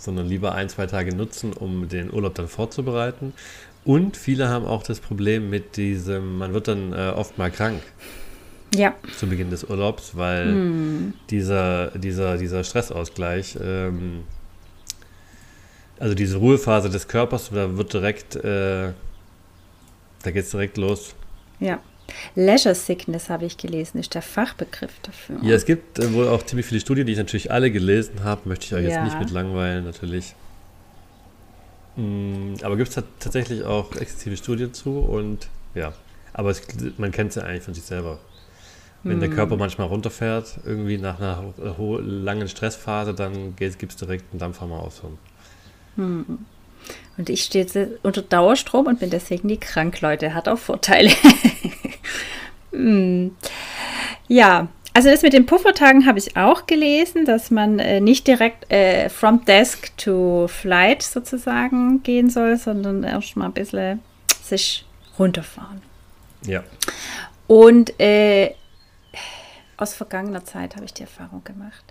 Sondern 0.00 0.26
lieber 0.26 0.54
ein, 0.54 0.70
zwei 0.70 0.86
Tage 0.86 1.14
nutzen, 1.14 1.52
um 1.52 1.88
den 1.88 2.10
Urlaub 2.10 2.34
dann 2.34 2.48
vorzubereiten. 2.48 3.34
Und 3.84 4.16
viele 4.16 4.48
haben 4.48 4.64
auch 4.64 4.82
das 4.82 4.98
Problem 4.98 5.50
mit 5.50 5.76
diesem, 5.76 6.38
man 6.38 6.54
wird 6.54 6.68
dann 6.68 6.92
äh, 6.94 7.12
oft 7.14 7.36
mal 7.38 7.50
krank 7.50 7.82
Ja, 8.74 8.94
zu 9.18 9.26
Beginn 9.26 9.50
des 9.50 9.64
Urlaubs, 9.64 10.16
weil 10.16 11.12
dieser, 11.30 11.88
dieser, 11.98 12.38
dieser 12.38 12.64
Stressausgleich, 12.64 13.58
ähm, 13.62 14.24
also 15.98 16.14
diese 16.14 16.38
Ruhephase 16.38 16.88
des 16.88 17.06
Körpers, 17.08 17.50
da 17.52 17.76
wird 17.76 17.92
direkt, 17.92 18.36
äh, 18.36 18.92
da 20.22 20.30
geht 20.30 20.44
es 20.44 20.50
direkt 20.50 20.76
los. 20.78 21.14
ja. 21.58 21.78
Leisure 22.34 22.74
Sickness 22.74 23.28
habe 23.30 23.44
ich 23.46 23.56
gelesen, 23.56 23.98
ist 23.98 24.14
der 24.14 24.22
Fachbegriff 24.22 24.92
dafür. 25.02 25.38
Ja, 25.42 25.54
es 25.54 25.64
gibt 25.64 25.98
äh, 25.98 26.12
wohl 26.12 26.28
auch 26.28 26.42
ziemlich 26.44 26.66
viele 26.66 26.80
Studien, 26.80 27.06
die 27.06 27.12
ich 27.12 27.18
natürlich 27.18 27.50
alle 27.50 27.70
gelesen 27.70 28.24
habe, 28.24 28.48
möchte 28.48 28.66
ich 28.66 28.74
euch 28.74 28.84
jetzt 28.84 28.94
Ja. 28.94 29.04
nicht 29.04 29.18
mit 29.18 29.30
langweilen, 29.30 29.84
natürlich. 29.84 30.34
Mm, 31.96 32.54
aber 32.62 32.76
gibt 32.76 32.88
es 32.90 33.02
tatsächlich 33.18 33.64
auch 33.64 33.94
exzessive 33.96 34.36
Studien 34.36 34.72
zu 34.72 34.98
und 34.98 35.48
ja, 35.74 35.92
aber 36.32 36.50
es, 36.50 36.62
man 36.98 37.10
kennt 37.10 37.30
es 37.30 37.36
ja 37.36 37.42
eigentlich 37.42 37.64
von 37.64 37.74
sich 37.74 37.84
selber. 37.84 38.18
Wenn 39.02 39.18
der 39.18 39.30
Körper 39.30 39.56
manchmal 39.56 39.86
runterfährt, 39.86 40.58
irgendwie 40.66 40.98
nach 40.98 41.18
einer 41.18 41.54
ho- 41.78 41.98
langen 42.02 42.48
Stressphase, 42.48 43.14
dann 43.14 43.56
gibt 43.56 43.82
es 43.90 43.96
direkt 43.96 44.26
einen 44.30 44.38
Dampfer 44.40 44.66
mal 44.66 44.78
ausholen. 44.80 45.16
Und 45.96 47.30
ich 47.30 47.44
stehe 47.44 47.64
jetzt 47.64 47.78
unter 48.02 48.20
Dauerstrom 48.20 48.86
und 48.88 49.00
bin 49.00 49.08
deswegen 49.08 49.46
nie 49.48 49.56
krank, 49.56 50.02
Leute. 50.02 50.34
Hat 50.34 50.48
auch 50.48 50.58
Vorteile. 50.58 51.10
Hm. 52.86 53.36
ja, 54.28 54.68
also 54.92 55.08
das 55.08 55.22
mit 55.22 55.32
den 55.32 55.46
Puffertagen 55.46 56.06
habe 56.06 56.18
ich 56.18 56.36
auch 56.36 56.66
gelesen, 56.66 57.24
dass 57.24 57.50
man 57.50 57.78
äh, 57.78 58.00
nicht 58.00 58.26
direkt 58.26 58.70
äh, 58.72 59.08
from 59.08 59.44
desk 59.44 59.96
to 59.96 60.48
flight 60.48 61.02
sozusagen 61.02 62.02
gehen 62.02 62.28
soll, 62.28 62.56
sondern 62.56 63.04
erst 63.04 63.36
mal 63.36 63.46
ein 63.46 63.52
bisschen 63.52 64.00
sich 64.42 64.84
runterfahren. 65.18 65.80
Ja. 66.44 66.64
Und 67.46 67.98
äh, 68.00 68.54
aus 69.76 69.94
vergangener 69.94 70.44
Zeit 70.44 70.74
habe 70.74 70.84
ich 70.84 70.92
die 70.94 71.02
Erfahrung 71.02 71.44
gemacht, 71.44 71.84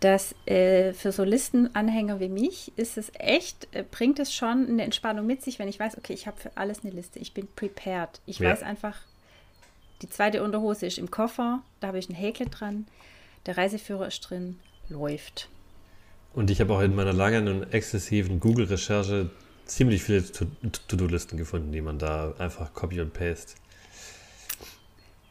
dass 0.00 0.34
äh, 0.46 0.92
für 0.94 1.12
so 1.12 1.24
Listenanhänger 1.24 2.20
wie 2.20 2.28
mich 2.28 2.72
ist 2.76 2.96
es 2.96 3.12
echt, 3.18 3.68
äh, 3.74 3.84
bringt 3.88 4.18
es 4.18 4.32
schon 4.34 4.66
eine 4.68 4.84
Entspannung 4.84 5.26
mit 5.26 5.42
sich, 5.42 5.58
wenn 5.58 5.68
ich 5.68 5.78
weiß, 5.78 5.98
okay, 5.98 6.14
ich 6.14 6.26
habe 6.26 6.40
für 6.40 6.56
alles 6.56 6.84
eine 6.84 6.92
Liste, 6.92 7.18
ich 7.18 7.34
bin 7.34 7.48
prepared. 7.54 8.20
Ich 8.24 8.38
Ja. 8.38 8.50
weiß 8.50 8.62
einfach, 8.62 8.96
die 10.02 10.08
zweite 10.08 10.42
Unterhose 10.42 10.86
ist 10.86 10.98
im 10.98 11.10
Koffer, 11.10 11.62
da 11.80 11.88
habe 11.88 11.98
ich 11.98 12.08
ein 12.08 12.14
Häkchen 12.14 12.50
dran, 12.50 12.86
der 13.46 13.56
Reiseführer 13.56 14.06
ist 14.06 14.20
drin, 14.20 14.58
läuft. 14.88 15.48
Und 16.34 16.50
ich 16.50 16.60
habe 16.60 16.72
auch 16.74 16.80
in 16.80 16.94
meiner 16.94 17.12
langen 17.12 17.48
und 17.48 17.72
exzessiven 17.74 18.38
Google-Recherche 18.40 19.30
ziemlich 19.64 20.02
viele 20.02 20.24
To- 20.30 20.46
To-Do-Listen 20.88 21.36
gefunden, 21.36 21.72
die 21.72 21.80
man 21.80 21.98
da 21.98 22.34
einfach 22.38 22.72
copy 22.74 23.00
und 23.00 23.12
paste. 23.12 23.54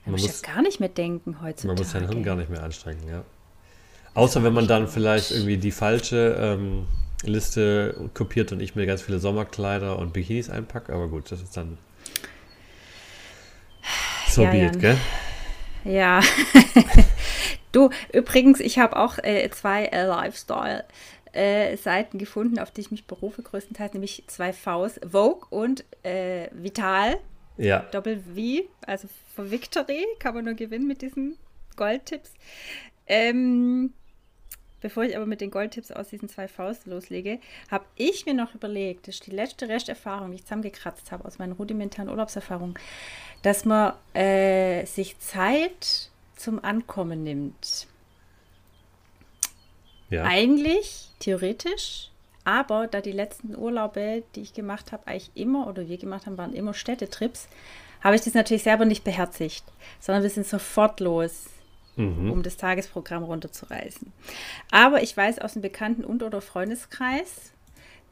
Man 0.05 0.13
muss 0.13 0.21
ich 0.21 0.27
muss- 0.27 0.41
gar 0.41 0.61
nicht 0.61 0.79
mehr 0.79 0.89
denken 0.89 1.41
heutzutage. 1.41 1.67
Man 1.67 1.77
muss 1.77 1.91
sein 1.91 2.07
Hirn 2.07 2.23
gar 2.23 2.35
nicht 2.35 2.49
mehr 2.49 2.63
anstrengen, 2.63 3.07
ja. 3.07 3.23
Außer 4.13 4.43
wenn 4.43 4.53
man 4.53 4.67
dann 4.67 4.88
vielleicht 4.88 5.31
irgendwie 5.31 5.57
die 5.57 5.71
falsche 5.71 6.35
ähm, 6.39 6.88
Liste 7.23 8.09
kopiert 8.13 8.51
und 8.51 8.59
ich 8.61 8.75
mir 8.75 8.85
ganz 8.85 9.01
viele 9.01 9.19
Sommerkleider 9.19 9.99
und 9.99 10.13
Bikinis 10.13 10.49
einpacke, 10.49 10.93
aber 10.93 11.07
gut, 11.07 11.31
das 11.31 11.41
ist 11.41 11.55
dann 11.55 11.77
so 14.39 14.46
Ja, 14.46 14.69
gell? 14.69 14.98
Ja. 15.84 16.22
du, 17.72 17.89
übrigens, 18.13 18.60
ich 18.60 18.79
habe 18.79 18.98
auch 18.98 19.17
äh, 19.19 19.50
zwei 19.50 19.86
äh, 19.86 20.05
Lifestyle-Seiten 20.05 22.17
gefunden, 22.17 22.60
auf 22.60 22.72
die 22.72 22.81
ich 22.81 22.91
mich 22.91 23.05
berufe, 23.05 23.41
größtenteils, 23.41 23.93
nämlich 23.93 24.24
zwei 24.27 24.53
Vs, 24.53 25.00
Vogue 25.10 25.48
und 25.50 25.84
äh, 26.03 26.48
Vital, 26.51 27.17
Ja, 27.58 27.79
Doppel-V, 27.91 28.67
also 28.86 29.08
für 29.36 29.51
Victory, 29.51 30.05
kann 30.19 30.36
man 30.36 30.46
nur 30.46 30.53
gewinnen 30.53 30.88
mit 30.88 31.01
diesen 31.01 31.38
Goldtipps. 31.75 32.31
Ähm, 33.08 33.93
bevor 34.81 35.03
ich 35.03 35.15
aber 35.15 35.25
mit 35.25 35.41
den 35.41 35.51
Goldtipps 35.51 35.91
aus 35.91 36.09
diesen 36.09 36.29
zwei 36.29 36.48
Vs 36.48 36.86
loslege, 36.86 37.39
habe 37.69 37.86
ich 37.95 38.25
mir 38.25 38.33
noch 38.33 38.55
überlegt, 38.55 39.07
das 39.07 39.15
ist 39.15 39.27
die 39.27 39.31
letzte 39.31 39.69
Resterfahrung, 39.69 40.31
die 40.31 40.36
ich 40.36 40.43
zusammengekratzt 40.43 41.12
habe 41.12 41.25
aus 41.25 41.39
meinen 41.39 41.53
rudimentären 41.53 42.09
Urlaubserfahrungen, 42.09 42.75
dass 43.41 43.65
man 43.65 43.93
äh, 44.13 44.86
sich 44.86 45.19
Zeit 45.19 46.09
zum 46.36 46.63
Ankommen 46.63 47.24
nimmt. 47.24 47.88
ja. 50.09 50.24
Eigentlich, 50.24 51.09
theoretisch, 51.19 52.09
aber 52.45 52.88
da 52.88 53.01
die 53.01 53.12
letzten 53.12 53.55
Urlaube, 53.55 54.24
die 54.36 54.41
ich 54.41 54.53
gemacht 54.53 54.91
habe, 54.91 55.05
eigentlich 55.07 55.31
immer 55.36 55.67
oder 55.67 55.88
wir 55.88 55.98
gemacht 55.98 56.25
haben, 56.25 56.38
waren 56.38 56.53
immer 56.53 56.74
Städtetrips, 56.74 57.48
habe 58.01 58.15
ich 58.15 58.21
das 58.21 58.33
natürlich 58.33 58.63
selber 58.63 58.86
nicht 58.86 59.03
beherzigt, 59.03 59.63
sondern 60.00 60.24
wir 60.24 60.29
sind 60.29 60.48
sofort 60.48 61.00
los, 61.00 61.48
Mhm. 61.99 62.31
um 62.31 62.41
das 62.43 62.57
Tagesprogramm 62.57 63.23
runterzureißen. 63.23 64.11
Aber 64.71 65.03
ich 65.03 65.15
weiß 65.15 65.39
aus 65.39 65.53
dem 65.53 65.61
Bekannten- 65.61 66.03
und 66.05 66.23
oder 66.23 66.41
Freundeskreis, 66.41 67.51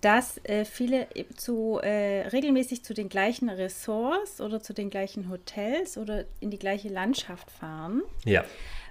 dass 0.02 0.40
äh, 0.44 0.66
viele 0.66 1.08
eben 1.16 1.36
zu, 1.38 1.80
äh, 1.82 2.28
regelmäßig 2.28 2.84
zu 2.84 2.94
den 2.94 3.10
gleichen 3.10 3.50
Ressorts 3.50 4.42
oder 4.42 4.62
zu 4.62 4.74
den 4.74 4.90
gleichen 4.92 5.30
Hotels 5.30 5.98
oder 5.98 6.26
in 6.40 6.52
die 6.52 6.60
gleiche 6.60 6.90
Landschaft 6.90 7.50
fahren 7.50 8.04
Ja. 8.26 8.44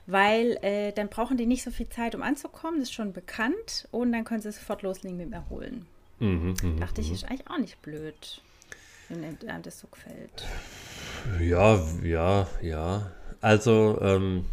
weil 0.06 0.58
äh, 0.62 0.92
dann 0.92 1.08
brauchen 1.08 1.36
die 1.36 1.46
nicht 1.46 1.62
so 1.62 1.70
viel 1.70 1.88
Zeit, 1.88 2.14
um 2.16 2.22
anzukommen, 2.22 2.80
das 2.80 2.88
ist 2.88 2.94
schon 2.94 3.12
bekannt 3.12 3.86
und 3.92 4.12
dann 4.12 4.24
können 4.24 4.40
sie 4.40 4.50
sofort 4.50 4.82
loslegen 4.82 5.16
mit 5.16 5.26
dem 5.26 5.32
Erholen. 5.32 5.86
Mhm, 6.18 6.54
mhm, 6.62 6.80
Dachte 6.80 7.02
ich, 7.02 7.12
ist 7.12 7.24
eigentlich 7.24 7.48
auch 7.50 7.58
nicht 7.58 7.80
blöd, 7.82 8.40
wenn 9.08 9.22
einem 9.22 9.62
das 9.62 9.78
so 9.78 9.86
gefällt. 9.88 10.44
Ja, 11.40 11.80
ja, 12.02 12.46
ja. 12.62 13.12
Also, 13.40 13.98
ähm, 14.00 14.46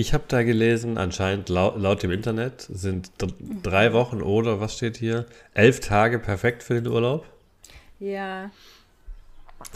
ich 0.00 0.12
habe 0.14 0.24
da 0.28 0.42
gelesen, 0.42 0.98
anscheinend 0.98 1.48
laut, 1.48 1.78
laut 1.78 2.02
dem 2.02 2.10
Internet 2.10 2.62
sind 2.70 3.10
dr- 3.18 3.32
drei 3.62 3.92
Wochen 3.92 4.22
oder, 4.22 4.60
was 4.60 4.74
steht 4.76 4.96
hier, 4.96 5.26
elf 5.54 5.80
Tage 5.80 6.18
perfekt 6.18 6.62
für 6.62 6.74
den 6.74 6.86
Urlaub. 6.86 7.26
Ja, 7.98 8.50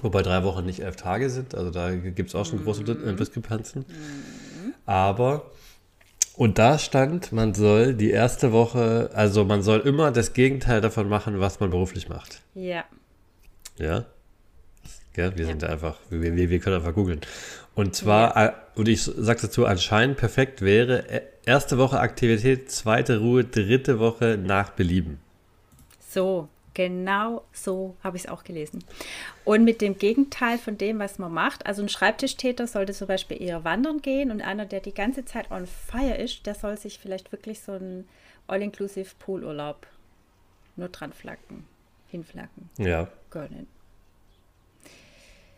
Wobei 0.00 0.23
drei 0.23 0.43
Wochen 0.45 0.64
nicht 0.64 0.81
elf 0.81 0.97
Tage 0.97 1.28
sind, 1.28 1.54
also 1.54 1.71
da 1.71 1.95
gibt 1.95 2.31
es 2.31 2.35
auch 2.35 2.47
schon 2.47 2.64
große 2.64 2.83
äh, 2.85 3.14
Diskrepanzen. 3.14 3.85
Aber, 4.87 5.50
und 6.37 6.59
da 6.59 6.78
stand, 6.78 7.33
man 7.33 7.52
soll 7.52 7.93
die 7.95 8.11
erste 8.11 8.50
Woche, 8.50 9.11
also 9.12 9.45
man 9.45 9.62
soll 9.62 9.81
immer 9.81 10.11
das 10.11 10.33
Gegenteil 10.33 10.81
davon 10.81 11.09
machen, 11.11 11.38
was 11.38 11.61
man 11.61 11.69
beruflich 11.71 12.09
macht. 12.09 12.40
ja, 12.54 12.85
Ja. 13.78 14.07
Gell? 15.12 15.33
Wir 15.37 15.47
sind 15.47 15.62
ja 15.62 15.69
einfach, 15.69 15.97
wir, 16.11 16.35
wir, 16.35 16.50
wir 16.50 16.59
können 16.59 16.76
einfach 16.76 16.93
googeln. 16.95 17.21
Und 17.75 17.95
zwar, 17.95 18.37
äh, 18.37 18.52
und 18.76 18.88
ich 18.88 19.02
sag 19.02 19.40
dazu, 19.40 19.66
anscheinend 19.66 20.16
perfekt 20.16 20.61
wäre 20.62 21.09
äh, 21.09 21.23
erste 21.45 21.78
Woche 21.78 21.99
Aktivität, 22.00 22.71
zweite 22.71 23.19
Ruhe, 23.19 23.45
dritte 23.45 23.99
Woche 23.99 24.38
nach 24.40 24.71
Belieben. 24.71 25.19
so. 26.09 26.49
Genau 26.76 27.45
so 27.52 27.95
habe 28.02 28.16
ich 28.16 28.25
es 28.25 28.28
auch 28.28 28.43
gelesen. 28.43 28.83
Und 29.45 29.62
mit 29.62 29.81
dem 29.81 29.97
Gegenteil 29.97 30.59
von 30.59 30.76
dem, 30.76 30.99
was 30.99 31.21
man 31.21 31.33
macht, 31.33 31.66
also 31.66 31.83
ein 31.83 31.88
Schreibtischtäter 31.88 32.66
sollte 32.66 32.93
zum 32.93 33.07
Beispiel 33.07 33.40
eher 33.40 33.62
wandern 33.62 34.02
gehen 34.02 34.33
und 34.33 34.43
einer, 34.43 34.66
der 34.66 34.81
die 34.81 34.93
ganze 34.93 35.25
Zeit 35.25 35.52
on 35.52 35.69
fire 35.69 36.16
ist, 36.16 36.47
der 36.47 36.57
soll 36.57 36.76
sich 36.76 36.99
vielleicht 36.99 37.31
wirklich 37.31 37.61
so 37.61 37.73
einen 37.73 38.09
All-Inclusive 38.49 39.11
Poolurlaub 39.21 39.87
nur 40.75 40.88
dran 40.88 41.12
flacken, 41.12 41.64
hinflacken, 42.09 42.69
Ja, 42.78 43.07
gönnen. 43.31 43.69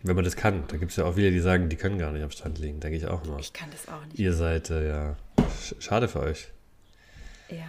Wenn 0.03 0.15
man 0.17 0.25
das 0.25 0.37
kann. 0.37 0.65
Da 0.69 0.77
gibt 0.77 0.91
es 0.93 0.97
ja 0.97 1.05
auch 1.05 1.15
viele, 1.15 1.31
die 1.31 1.41
sagen, 1.41 1.69
die 1.69 1.77
können 1.77 1.99
gar 1.99 2.13
nicht 2.13 2.23
am 2.23 2.31
Strand 2.31 2.59
liegen. 2.59 2.81
Denke 2.81 2.97
ich 2.97 3.07
auch 3.07 3.25
mal. 3.25 3.41
Ich 3.41 3.53
kann 3.53 3.71
das 3.71 3.89
auch 3.89 4.05
nicht. 4.07 4.19
Ihr 4.19 4.33
seid, 4.33 4.71
äh, 4.71 4.89
ja, 4.89 5.17
sch- 5.61 5.81
schade 5.81 6.09
für 6.09 6.21
euch. 6.21 6.49
Ja. 7.51 7.67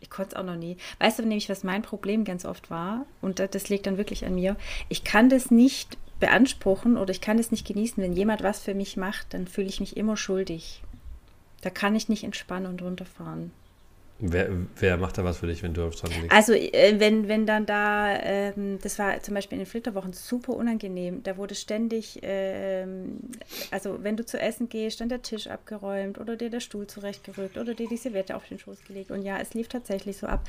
Ich 0.00 0.10
konnte 0.10 0.34
es 0.34 0.36
auch 0.40 0.44
noch 0.44 0.56
nie. 0.56 0.76
Weißt 0.98 1.18
du 1.18 1.22
nämlich, 1.22 1.48
was 1.48 1.62
mein 1.64 1.82
Problem 1.82 2.24
ganz 2.24 2.44
oft 2.44 2.70
war? 2.70 3.06
Und 3.20 3.38
das, 3.38 3.50
das 3.50 3.68
liegt 3.68 3.86
dann 3.86 3.98
wirklich 3.98 4.24
an 4.26 4.34
mir. 4.34 4.56
Ich 4.88 5.04
kann 5.04 5.28
das 5.28 5.50
nicht 5.50 5.96
beanspruchen 6.20 6.96
oder 6.96 7.10
ich 7.10 7.20
kann 7.20 7.36
das 7.36 7.50
nicht 7.50 7.66
genießen. 7.66 8.02
Wenn 8.02 8.12
jemand 8.12 8.42
was 8.42 8.58
für 8.60 8.74
mich 8.74 8.96
macht, 8.96 9.32
dann 9.34 9.46
fühle 9.46 9.68
ich 9.68 9.80
mich 9.80 9.96
immer 9.96 10.16
schuldig. 10.16 10.82
Da 11.62 11.70
kann 11.70 11.94
ich 11.94 12.08
nicht 12.08 12.24
entspannen 12.24 12.66
und 12.66 12.82
runterfahren. 12.82 13.52
Wer, 14.24 14.50
wer 14.76 14.96
macht 14.98 15.18
da 15.18 15.24
was 15.24 15.38
für 15.38 15.48
dich, 15.48 15.64
wenn 15.64 15.74
du 15.74 15.82
am 15.82 15.90
Strand 15.90 16.14
liegst? 16.14 16.30
Also 16.30 16.52
äh, 16.52 16.94
wenn, 17.00 17.26
wenn 17.26 17.44
dann 17.44 17.66
da, 17.66 18.16
ähm, 18.22 18.78
das 18.80 18.96
war 19.00 19.20
zum 19.20 19.34
Beispiel 19.34 19.58
in 19.58 19.64
den 19.64 19.68
Flitterwochen 19.68 20.12
super 20.12 20.52
unangenehm, 20.52 21.24
da 21.24 21.36
wurde 21.36 21.56
ständig, 21.56 22.20
ähm, 22.22 23.18
also 23.72 23.98
wenn 24.04 24.16
du 24.16 24.24
zu 24.24 24.38
essen 24.38 24.68
gehst, 24.68 25.00
dann 25.00 25.08
der 25.08 25.22
Tisch 25.22 25.48
abgeräumt 25.48 26.18
oder 26.18 26.36
dir 26.36 26.50
der 26.50 26.60
Stuhl 26.60 26.86
zurechtgerückt 26.86 27.58
oder 27.58 27.74
dir 27.74 27.88
die 27.88 27.96
Serviette 27.96 28.36
auf 28.36 28.46
den 28.46 28.60
Schoß 28.60 28.84
gelegt 28.84 29.10
und 29.10 29.22
ja, 29.22 29.38
es 29.40 29.54
lief 29.54 29.66
tatsächlich 29.66 30.18
so 30.18 30.28
ab 30.28 30.48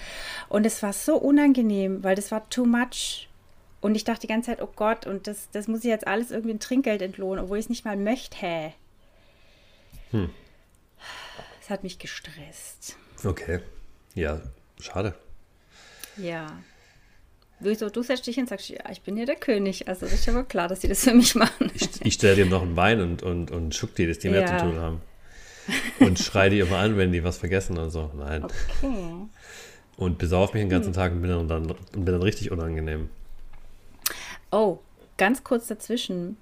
und 0.49 0.67
es 0.67 0.83
war 0.83 0.93
so 0.93 1.15
unangenehm, 1.15 2.03
weil 2.03 2.13
das 2.13 2.29
war 2.29 2.47
too 2.51 2.65
much 2.65 3.27
und 3.81 3.95
ich 3.95 4.03
dachte 4.03 4.21
die 4.21 4.27
ganze 4.27 4.51
Zeit, 4.51 4.61
oh 4.61 4.69
Gott, 4.75 5.07
und 5.07 5.25
das, 5.25 5.49
das 5.51 5.67
muss 5.67 5.79
ich 5.79 5.85
jetzt 5.85 6.05
alles 6.05 6.29
irgendwie 6.29 6.51
in 6.51 6.59
Trinkgeld 6.59 7.01
entlohnen, 7.01 7.43
obwohl 7.43 7.57
ich 7.57 7.65
es 7.65 7.69
nicht 7.69 7.85
mal 7.85 7.97
möchte. 7.97 8.71
Hm. 10.11 10.29
Es 11.59 11.71
hat 11.71 11.81
mich 11.81 11.97
gestresst. 11.97 12.97
Okay. 13.23 13.59
Ja, 14.15 14.41
schade. 14.79 15.13
Ja. 16.17 16.47
Wieso? 17.59 17.89
Du 17.89 18.03
setzt 18.03 18.27
dich 18.27 18.35
hin 18.35 18.43
und 18.43 18.49
sagst, 18.49 18.69
ja, 18.69 18.81
ich 18.91 19.01
bin 19.01 19.15
ja 19.17 19.25
der 19.25 19.35
König. 19.37 19.87
Also 19.87 20.05
das 20.05 20.13
ist 20.15 20.25
ja 20.25 20.33
wohl 20.33 20.43
klar, 20.43 20.67
dass 20.67 20.81
sie 20.81 20.87
das 20.89 21.03
für 21.03 21.13
mich 21.13 21.33
machen. 21.35 21.71
Ich, 21.73 21.89
ich 22.05 22.13
stelle 22.15 22.35
dir 22.35 22.45
noch 22.45 22.61
ein 22.61 22.75
Bein 22.75 22.99
und, 22.99 23.23
und, 23.23 23.51
und 23.51 23.73
schuck 23.73 23.95
die, 23.95 24.05
dass 24.07 24.19
die 24.19 24.29
mehr 24.29 24.41
Ja. 24.41 24.57
zu 24.57 24.65
tun 24.65 24.75
haben. 24.79 25.01
Und 25.99 26.19
schrei 26.19 26.49
die 26.49 26.59
immer 26.59 26.77
an, 26.79 26.97
wenn 26.97 27.13
die 27.13 27.23
was 27.23 27.37
vergessen 27.37 27.77
und 27.77 27.89
so. 27.89 28.11
Nein. 28.17 28.43
Okay. 28.43 29.27
Und 29.95 30.17
besauf 30.17 30.53
mich 30.53 30.61
den 30.61 30.65
Hm. 30.65 30.69
ganzen 30.71 30.93
Tag 30.93 31.13
und 31.13 31.21
bin 31.21 31.29
dann, 31.47 31.67
bin 31.67 32.05
dann 32.05 32.21
richtig 32.21 32.51
unangenehm. 32.51 33.09
Oh, 34.51 34.79
ganz 35.17 35.43
kurz 35.43 35.67
dazwischen. 35.67 36.35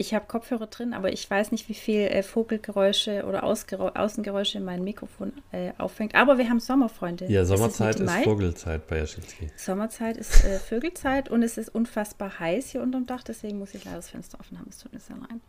Ich 0.00 0.14
habe 0.14 0.24
Kopfhörer 0.26 0.66
drin, 0.66 0.94
aber 0.94 1.12
ich 1.12 1.28
weiß 1.28 1.52
nicht, 1.52 1.68
wie 1.68 1.74
viel 1.74 2.00
äh, 2.00 2.22
Vogelgeräusche 2.22 3.26
oder 3.26 3.44
Ausgerau 3.44 3.88
Außengeräusche 3.88 4.58
mein 4.58 4.82
Mikrofon 4.82 5.30
äh, 5.52 5.72
auffängt. 5.76 6.14
Aber 6.14 6.38
wir 6.38 6.48
haben 6.48 6.58
Sommerfreunde. 6.58 7.26
Ja, 7.26 7.42
ist 7.42 7.48
Sommerzeit 7.48 7.96
ist, 7.96 8.06
Mai. 8.06 8.22
Vogelzeit 8.22 8.86
bei 8.86 8.96
Jaschinski. 8.96 9.50
Sommerzeit 9.58 10.16
ist 10.16 10.42
äh, 10.42 10.58
Vögelzeit 10.70 11.28
und 11.28 11.42
es 11.42 11.58
ist 11.58 11.68
unfassbar 11.68 12.40
heiß 12.40 12.70
hier 12.70 12.80
unterm 12.80 13.04
Dach, 13.04 13.22
deswegen 13.22 13.58
muss 13.58 13.74
ich 13.74 13.84
leider 13.84 13.96
das 13.96 14.08
Fenster 14.08 14.40
offen 14.40 14.58
haben. 14.58 14.68
Es 14.70 14.78
tut 14.78 14.90
mir 14.94 15.00
sehr 15.00 15.16
leid. 15.16 15.40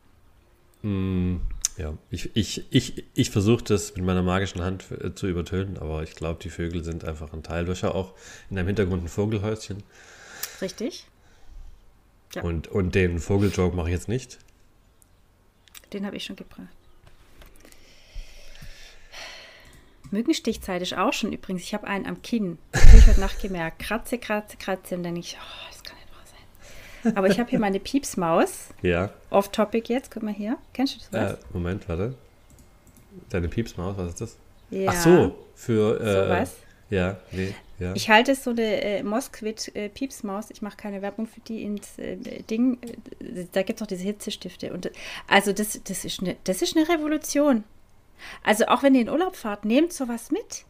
Mm, 0.82 1.38
ja, 1.78 1.94
ich, 2.10 2.36
ich, 2.36 2.66
ich, 2.72 3.06
ich 3.14 3.30
versuche 3.30 3.64
das 3.64 3.96
mit 3.96 4.04
meiner 4.04 4.22
magischen 4.22 4.62
Hand 4.62 4.92
äh, 4.92 5.16
zu 5.16 5.28
übertönen, 5.28 5.78
aber 5.78 6.04
ich 6.04 6.14
glaube, 6.14 6.40
die 6.44 6.50
Vögel 6.50 6.84
sind 6.84 7.06
einfach 7.06 7.32
ein 7.32 7.44
Teil. 7.44 7.64
Du 7.64 7.72
hast 7.72 7.84
ja 7.84 7.92
auch 7.92 8.16
in 8.50 8.58
deinem 8.58 8.68
Hintergrund 8.68 9.02
ein 9.02 9.08
Vogelhäuschen. 9.08 9.82
Richtig? 10.62 11.08
Ja. 12.36 12.44
Und, 12.44 12.68
und 12.68 12.96
den 12.96 13.20
Vogeljoke 13.20 13.76
mache 13.76 13.90
ich 13.90 13.94
jetzt 13.94 14.08
nicht. 14.08 14.40
Den 15.94 16.06
habe 16.06 16.16
ich 16.16 16.24
schon 16.24 16.36
gebracht. 16.36 16.68
Mückenstichzeit 20.12 20.82
ist 20.82 20.94
auch 20.98 21.14
schon 21.14 21.32
übrigens. 21.32 21.64
Ich 21.64 21.74
habe 21.74 21.88
einen 21.88 22.06
am 22.06 22.22
Kinn. 22.22 22.58
Das 22.72 22.86
habe 22.88 22.98
ich 22.98 23.08
heute 23.08 23.20
Nacht 23.22 23.42
gemerkt. 23.42 23.80
Kratze, 23.80 24.18
kratze, 24.18 24.58
kratze. 24.58 24.96
Und 24.96 25.04
dann 25.04 25.16
denke 25.16 25.28
ich, 25.28 25.38
oh, 25.40 25.68
das 25.70 25.84
kann 25.84 25.96
nicht 25.98 26.10
wahr 26.10 26.26
sein. 27.04 27.18
Aber 27.18 27.28
ich 27.28 27.40
habe 27.40 27.50
hier 27.50 27.60
meine 27.60 27.80
Piepsmaus. 27.80 28.70
Ja. 28.82 29.12
Off-Topic 29.30 29.92
jetzt. 29.92 30.12
Guck 30.12 30.24
mal 30.24 30.34
hier. 30.34 30.58
Kennst 30.74 30.96
du 30.96 31.00
das 31.00 31.14
was? 31.14 31.34
Äh, 31.34 31.38
Moment, 31.54 31.88
warte. 31.88 32.14
Deine 33.30 33.48
Piepsmaus, 33.48 33.98
was 33.98 34.10
ist 34.10 34.22
das? 34.22 34.38
ja. 34.70 34.90
Ach 34.92 35.02
so, 35.02 35.36
für. 35.56 36.00
Äh, 36.02 36.26
Sowas? 36.26 36.56
Ja, 36.92 37.18
nee, 37.32 37.56
ja. 37.80 37.94
Ich 37.96 38.10
halte 38.10 38.36
so 38.36 38.52
eine 38.52 38.82
äh, 38.82 39.02
Mosquit 39.02 39.74
äh. 39.76 39.90
Ich 39.96 40.62
mache 40.62 40.78
keine 40.78 41.02
Werbung 41.02 41.26
für 41.26 41.40
die 41.40 41.64
ins 41.64 41.98
äh, 41.98 42.18
Ding. 42.44 42.78
Äh, 42.84 43.46
da 43.54 43.64
gibt 43.64 43.80
es 43.80 43.84
auch 43.84 43.88
diese 43.88 44.04
Hitzestifte. 44.04 44.74
Und, 44.74 44.92
also 45.28 45.54
das, 45.54 45.82
das, 45.84 46.06
ist 46.06 46.22
eine, 46.22 46.36
das 46.44 46.62
ist 46.62 46.76
eine 46.76 46.88
Revolution. 46.88 47.64
Also 48.44 48.66
auch 48.68 48.84
wenn 48.84 48.94
ihr 48.94 49.02
in 49.02 49.10
Urlaub 49.10 49.36
fahrt, 49.36 49.66
nehmt 49.66 49.94
sowas 49.94 50.32
mit. 50.32 50.66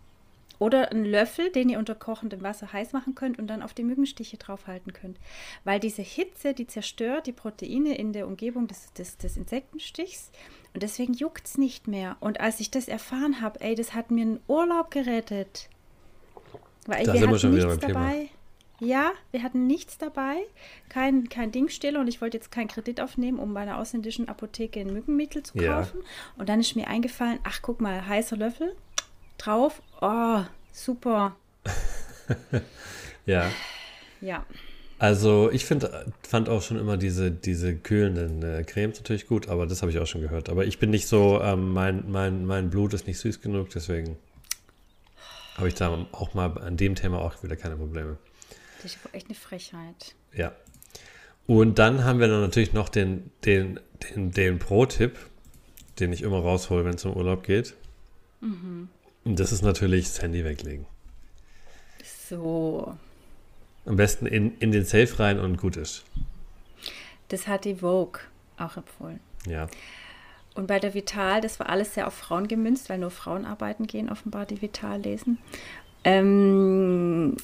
Oder 0.60 0.92
einen 0.92 1.06
Löffel, 1.06 1.52
den 1.52 1.70
ihr 1.70 1.80
unter 1.80 1.96
kochendem 1.96 2.44
Wasser 2.44 2.72
heiß 2.72 2.94
machen 2.94 3.16
könnt 3.16 3.40
und 3.40 3.48
dann 3.48 3.64
auf 3.64 3.74
die 3.74 3.84
Mückenstiche 3.84 4.38
draufhalten 4.38 4.94
könnt. 4.94 5.18
Weil 5.64 5.80
diese 5.80 6.04
Hitze, 6.04 6.54
die 6.54 6.68
zerstört 6.68 7.26
die 7.26 7.32
Proteine 7.32 7.98
in 7.98 8.14
der 8.14 8.28
Umgebung 8.28 8.68
des, 8.68 8.94
des, 8.94 9.18
des 9.18 9.38
Insektenstichs. 9.38 10.30
Und 10.76 10.84
deswegen 10.84 11.14
juckt 11.14 11.48
es 11.48 11.58
nicht 11.58 11.88
mehr. 11.88 12.16
Und 12.20 12.40
als 12.40 12.60
ich 12.60 12.70
das 12.70 12.88
erfahren 12.88 13.42
habe, 13.42 13.60
ey, 13.62 13.74
das 13.74 13.96
hat 13.96 14.12
mir 14.12 14.22
einen 14.22 14.40
Urlaub 14.48 14.92
gerettet. 14.92 15.68
Weil 16.92 17.06
Da 17.06 17.14
wir 17.14 17.22
wir 17.22 17.28
hatten 17.30 17.40
schon 17.40 17.56
wieder 17.56 17.66
nichts 17.68 17.80
beim 17.82 17.88
Thema. 17.94 18.06
dabei. 18.06 18.30
Ja, 18.84 19.12
wir 19.32 19.44
hatten 19.44 19.68
nichts 19.68 20.00
dabei, 20.00 20.38
kein, 20.90 21.30
kein 21.30 21.52
Ding 21.52 21.70
still 21.70 21.98
und 21.98 22.08
ich 22.08 22.20
wollte 22.20 22.38
jetzt 22.38 22.52
keinen 22.52 22.68
Kredit 22.68 23.00
aufnehmen, 23.00 23.38
um 23.38 23.54
bei 23.54 23.62
einer 23.62 23.78
ausländischen 23.78 24.28
Apotheke 24.28 24.80
ein 24.80 24.92
Mückenmittel 24.92 25.44
zu 25.44 25.56
Ja. 25.60 25.76
kaufen. 25.82 26.00
Und 26.38 26.50
dann 26.50 26.60
ist 26.60 26.76
mir 26.76 26.88
eingefallen, 26.88 27.38
ach 27.44 27.60
guck 27.62 27.80
mal, 27.80 28.08
heißer 28.08 28.38
Löffel 28.38 28.76
drauf. 29.38 29.84
Oh, 30.02 30.42
super. 30.74 31.36
ja. 33.26 33.52
Ja, 34.20 34.46
Also 35.00 35.50
ich 35.52 35.66
find, 35.66 35.88
fand 36.28 36.48
auch 36.50 36.62
schon 36.62 36.78
immer 36.80 36.98
diese, 36.98 37.32
diese 37.32 37.76
kühlenden 37.76 38.42
äh, 38.44 38.64
Cremes 38.64 38.98
natürlich 39.00 39.28
gut, 39.28 39.48
aber 39.50 39.66
das 39.68 39.82
habe 39.82 39.92
ich 39.92 40.00
auch 40.00 40.06
schon 40.08 40.22
gehört. 40.22 40.50
Aber 40.50 40.66
ich 40.66 40.78
bin 40.80 40.90
nicht 40.92 41.08
so, 41.08 41.40
ähm, 41.42 41.72
mein, 41.74 42.06
mein, 42.12 42.46
mein 42.46 42.70
Blut 42.70 42.94
ist 42.94 43.08
nicht 43.08 43.20
süß 43.20 43.42
genug, 43.42 43.70
deswegen 43.70 44.18
habe 45.62 45.70
ich 45.70 45.76
da 45.76 46.06
auch 46.12 46.34
mal 46.34 46.58
an 46.58 46.76
dem 46.76 46.96
Thema 46.96 47.20
auch 47.20 47.42
wieder 47.44 47.56
keine 47.56 47.78
Probleme. 47.78 48.18
das 48.82 48.96
ist 48.96 49.00
echt 49.14 49.28
eine 49.28 49.36
Frechheit. 49.36 50.16
Ja. 50.34 50.52
Und 51.48 51.80
dann 51.80 52.04
haben 52.04 52.20
wir 52.20 52.28
dann 52.28 52.42
natürlich 52.42 52.74
noch 52.74 52.90
den, 52.90 53.32
den, 53.46 53.80
den, 54.16 54.32
den 54.32 54.60
Pro-Tipp, 54.60 55.18
den 56.00 56.12
ich 56.14 56.22
immer 56.22 56.40
raushole, 56.40 56.84
wenn 56.86 56.96
es 56.96 57.06
um 57.06 57.16
Urlaub 57.16 57.44
geht. 57.44 57.76
Und 58.42 58.90
das 59.40 59.52
ist 59.52 59.62
natürlich 59.62 60.06
das 60.06 60.22
Handy 60.22 60.44
weglegen. 60.44 60.86
So, 62.28 62.98
Am 63.86 63.96
besten 63.98 64.26
in, 64.26 64.58
in 64.60 64.72
den 64.72 64.86
Safe 64.86 65.20
rein 65.20 65.40
und 65.40 65.58
gut 65.58 65.76
ist. 65.78 66.06
das 67.28 67.48
hat 67.48 67.66
die 67.66 67.76
Vogue 67.76 68.22
auch 68.58 68.78
empfohlen. 68.78 69.20
Ja. 69.46 69.68
Und 70.54 70.68
bei 70.68 70.80
der 70.80 70.94
Vital, 70.94 71.42
das 71.42 71.60
war 71.60 71.70
alles 71.70 71.94
sehr 71.94 72.08
auf 72.08 72.14
Frauen 72.14 72.48
gemünzt, 72.48 72.90
weil 72.90 72.98
nur 72.98 73.12
Frauen 73.12 73.46
arbeiten 73.46 73.88
gehen, 73.88 74.10
offenbar 74.10 74.46
die 74.46 74.62
Vital 74.62 75.00
lesen. 75.02 75.38
Ähm, 76.04 77.38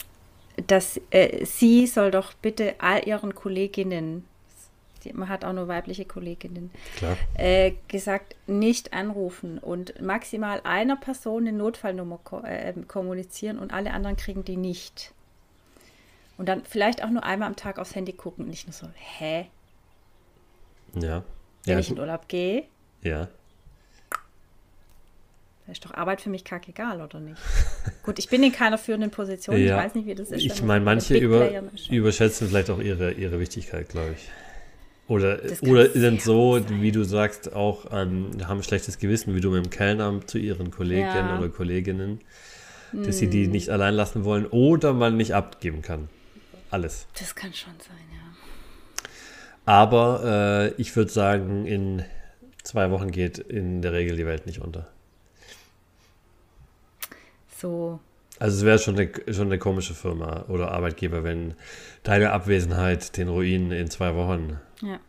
dass 0.67 0.99
äh, 1.11 1.45
sie 1.45 1.87
soll 1.87 2.11
doch 2.11 2.33
bitte 2.33 2.75
all 2.79 3.07
ihren 3.07 3.35
Kolleginnen, 3.35 4.25
man 5.13 5.29
hat 5.29 5.45
auch 5.45 5.53
nur 5.53 5.69
weibliche 5.69 6.03
Kolleginnen, 6.03 6.69
äh, 7.35 7.73
gesagt, 7.87 8.35
nicht 8.45 8.91
anrufen 8.91 9.57
und 9.57 10.01
maximal 10.01 10.59
einer 10.65 10.97
Person 10.97 11.47
eine 11.47 11.57
Notfallnummer 11.57 12.19
ko 12.23 12.41
äh, 12.41 12.73
kommunizieren 12.87 13.57
und 13.57 13.71
alle 13.71 13.93
anderen 13.93 14.17
kriegen 14.17 14.43
die 14.43 14.57
nicht. 14.57 15.13
Und 16.37 16.49
dann 16.49 16.65
vielleicht 16.65 17.03
auch 17.03 17.09
nur 17.09 17.23
einmal 17.23 17.47
am 17.47 17.55
Tag 17.55 17.79
aufs 17.79 17.95
Handy 17.95 18.13
gucken 18.13 18.47
nicht 18.47 18.67
nur 18.67 18.73
so, 18.73 18.87
hä? 18.95 19.47
Ja. 20.93 21.23
Wenn 21.65 21.75
Ja, 21.75 21.79
ich 21.79 21.89
in. 21.91 21.99
Urlaub 21.99 22.27
gehe, 22.27 22.65
ja. 23.01 23.27
Da 25.67 25.73
ist 25.73 25.83
doch 25.83 25.93
Arbeit 25.93 26.21
für 26.21 26.29
mich 26.29 26.45
kackegal, 26.45 27.01
oder 27.01 27.19
nicht? 27.19 27.41
Gut, 28.03 28.19
ich 28.19 28.29
bin 28.29 28.41
in 28.41 28.53
keiner 28.53 28.77
führenden 28.77 29.11
Position. 29.11 29.57
Ja. 29.57 29.77
Ich 29.77 29.85
weiß 29.85 29.95
nicht, 29.95 30.07
wie 30.07 30.15
das 30.15 30.31
ist. 30.31 30.41
Ich 30.41 30.63
meine, 30.63 30.83
manche 30.83 31.17
über, 31.17 31.49
überschätzen 31.89 32.47
vielleicht 32.47 32.69
auch 32.69 32.79
ihre, 32.79 33.11
ihre 33.11 33.37
Wichtigkeit, 33.39 33.89
glaube 33.89 34.13
ich. 34.13 34.29
Oder, 35.09 35.39
oder 35.61 35.89
sind 35.89 36.21
so, 36.21 36.59
sein. 36.59 36.81
wie 36.81 36.91
du 36.91 37.03
sagst, 37.03 37.53
auch 37.53 37.85
ähm, 37.91 38.31
haben 38.45 38.61
schlechtes 38.63 38.97
Gewissen, 38.97 39.35
wie 39.35 39.41
du 39.41 39.51
mit 39.51 39.65
dem 39.65 39.69
Kellner 39.69 40.19
zu 40.25 40.37
ihren 40.37 40.71
Kolleginnen 40.71 41.05
Ja. 41.05 41.33
Hm. 41.33 41.39
oder 41.39 41.49
Kolleginnen, 41.49 42.21
dass 42.93 43.17
sie 43.17 43.27
die 43.27 43.47
nicht 43.47 43.69
allein 43.69 43.93
lassen 43.93 44.23
wollen 44.23 44.45
oder 44.45 44.93
man 44.93 45.17
nicht 45.17 45.33
abgeben 45.33 45.81
kann. 45.81 46.09
Alles. 46.71 47.07
Das 47.17 47.35
kann 47.35 47.53
schon 47.53 47.73
sein, 47.79 47.97
ja. 48.11 49.03
Aber 49.65 50.73
äh, 50.77 50.81
ich 50.81 50.95
würde 50.95 51.11
sagen, 51.11 51.65
in 51.65 52.03
zwei 52.67 52.91
Wochen 52.91 53.11
geht 53.11 53.37
in 53.37 53.81
der 53.81 53.93
Regel 53.93 54.17
die 54.17 54.25
Welt 54.25 54.45
nicht 54.45 54.59
unter. 54.61 54.87
So. 57.57 57.99
Also 58.39 58.57
es 58.57 58.65
wäre 58.65 58.77
schon 58.77 58.99
eine, 58.99 59.11
schon 59.33 59.47
eine 59.47 59.57
komische 59.57 59.95
Firma 59.95 60.45
oder 60.47 60.71
Arbeitgeber, 60.71 61.23
wenn 61.23 61.55
deine 62.03 62.31
Abwesenheit 62.31 63.17
den 63.17 63.29
Ruin 63.29 63.71
in 63.71 63.89
zwei 63.89 64.13
Wochen 64.15 64.59
Ja. 64.81 64.99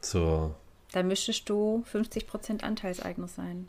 so. 0.00 0.54
Da 0.92 1.02
müsstest 1.02 1.48
du 1.48 1.84
50% 1.90 2.62
Anteilseigner 2.64 3.28
sein. 3.28 3.68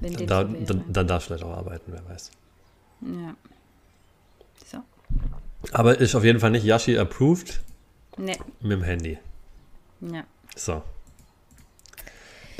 Dem 0.00 0.26
Da, 0.26 0.44
dann, 0.44 0.84
dann 0.90 1.06
darfst 1.06 1.28
du 1.28 1.34
vielleicht 1.34 1.44
auch 1.44 1.56
arbeiten, 1.56 1.92
wer 1.92 2.08
weiß. 2.08 2.30
Ja. 3.02 3.36
So. 4.64 4.78
Aber 5.72 5.98
ist 6.00 6.14
auf 6.14 6.24
jeden 6.24 6.40
Fall 6.40 6.50
nicht 6.52 6.64
Yashi 6.64 6.96
approved 6.96 7.60
Ne. 8.16 8.36
mit 8.60 8.72
dem 8.72 8.82
Handy. 8.82 9.18
Ja. 10.00 10.24
So. 10.56 10.82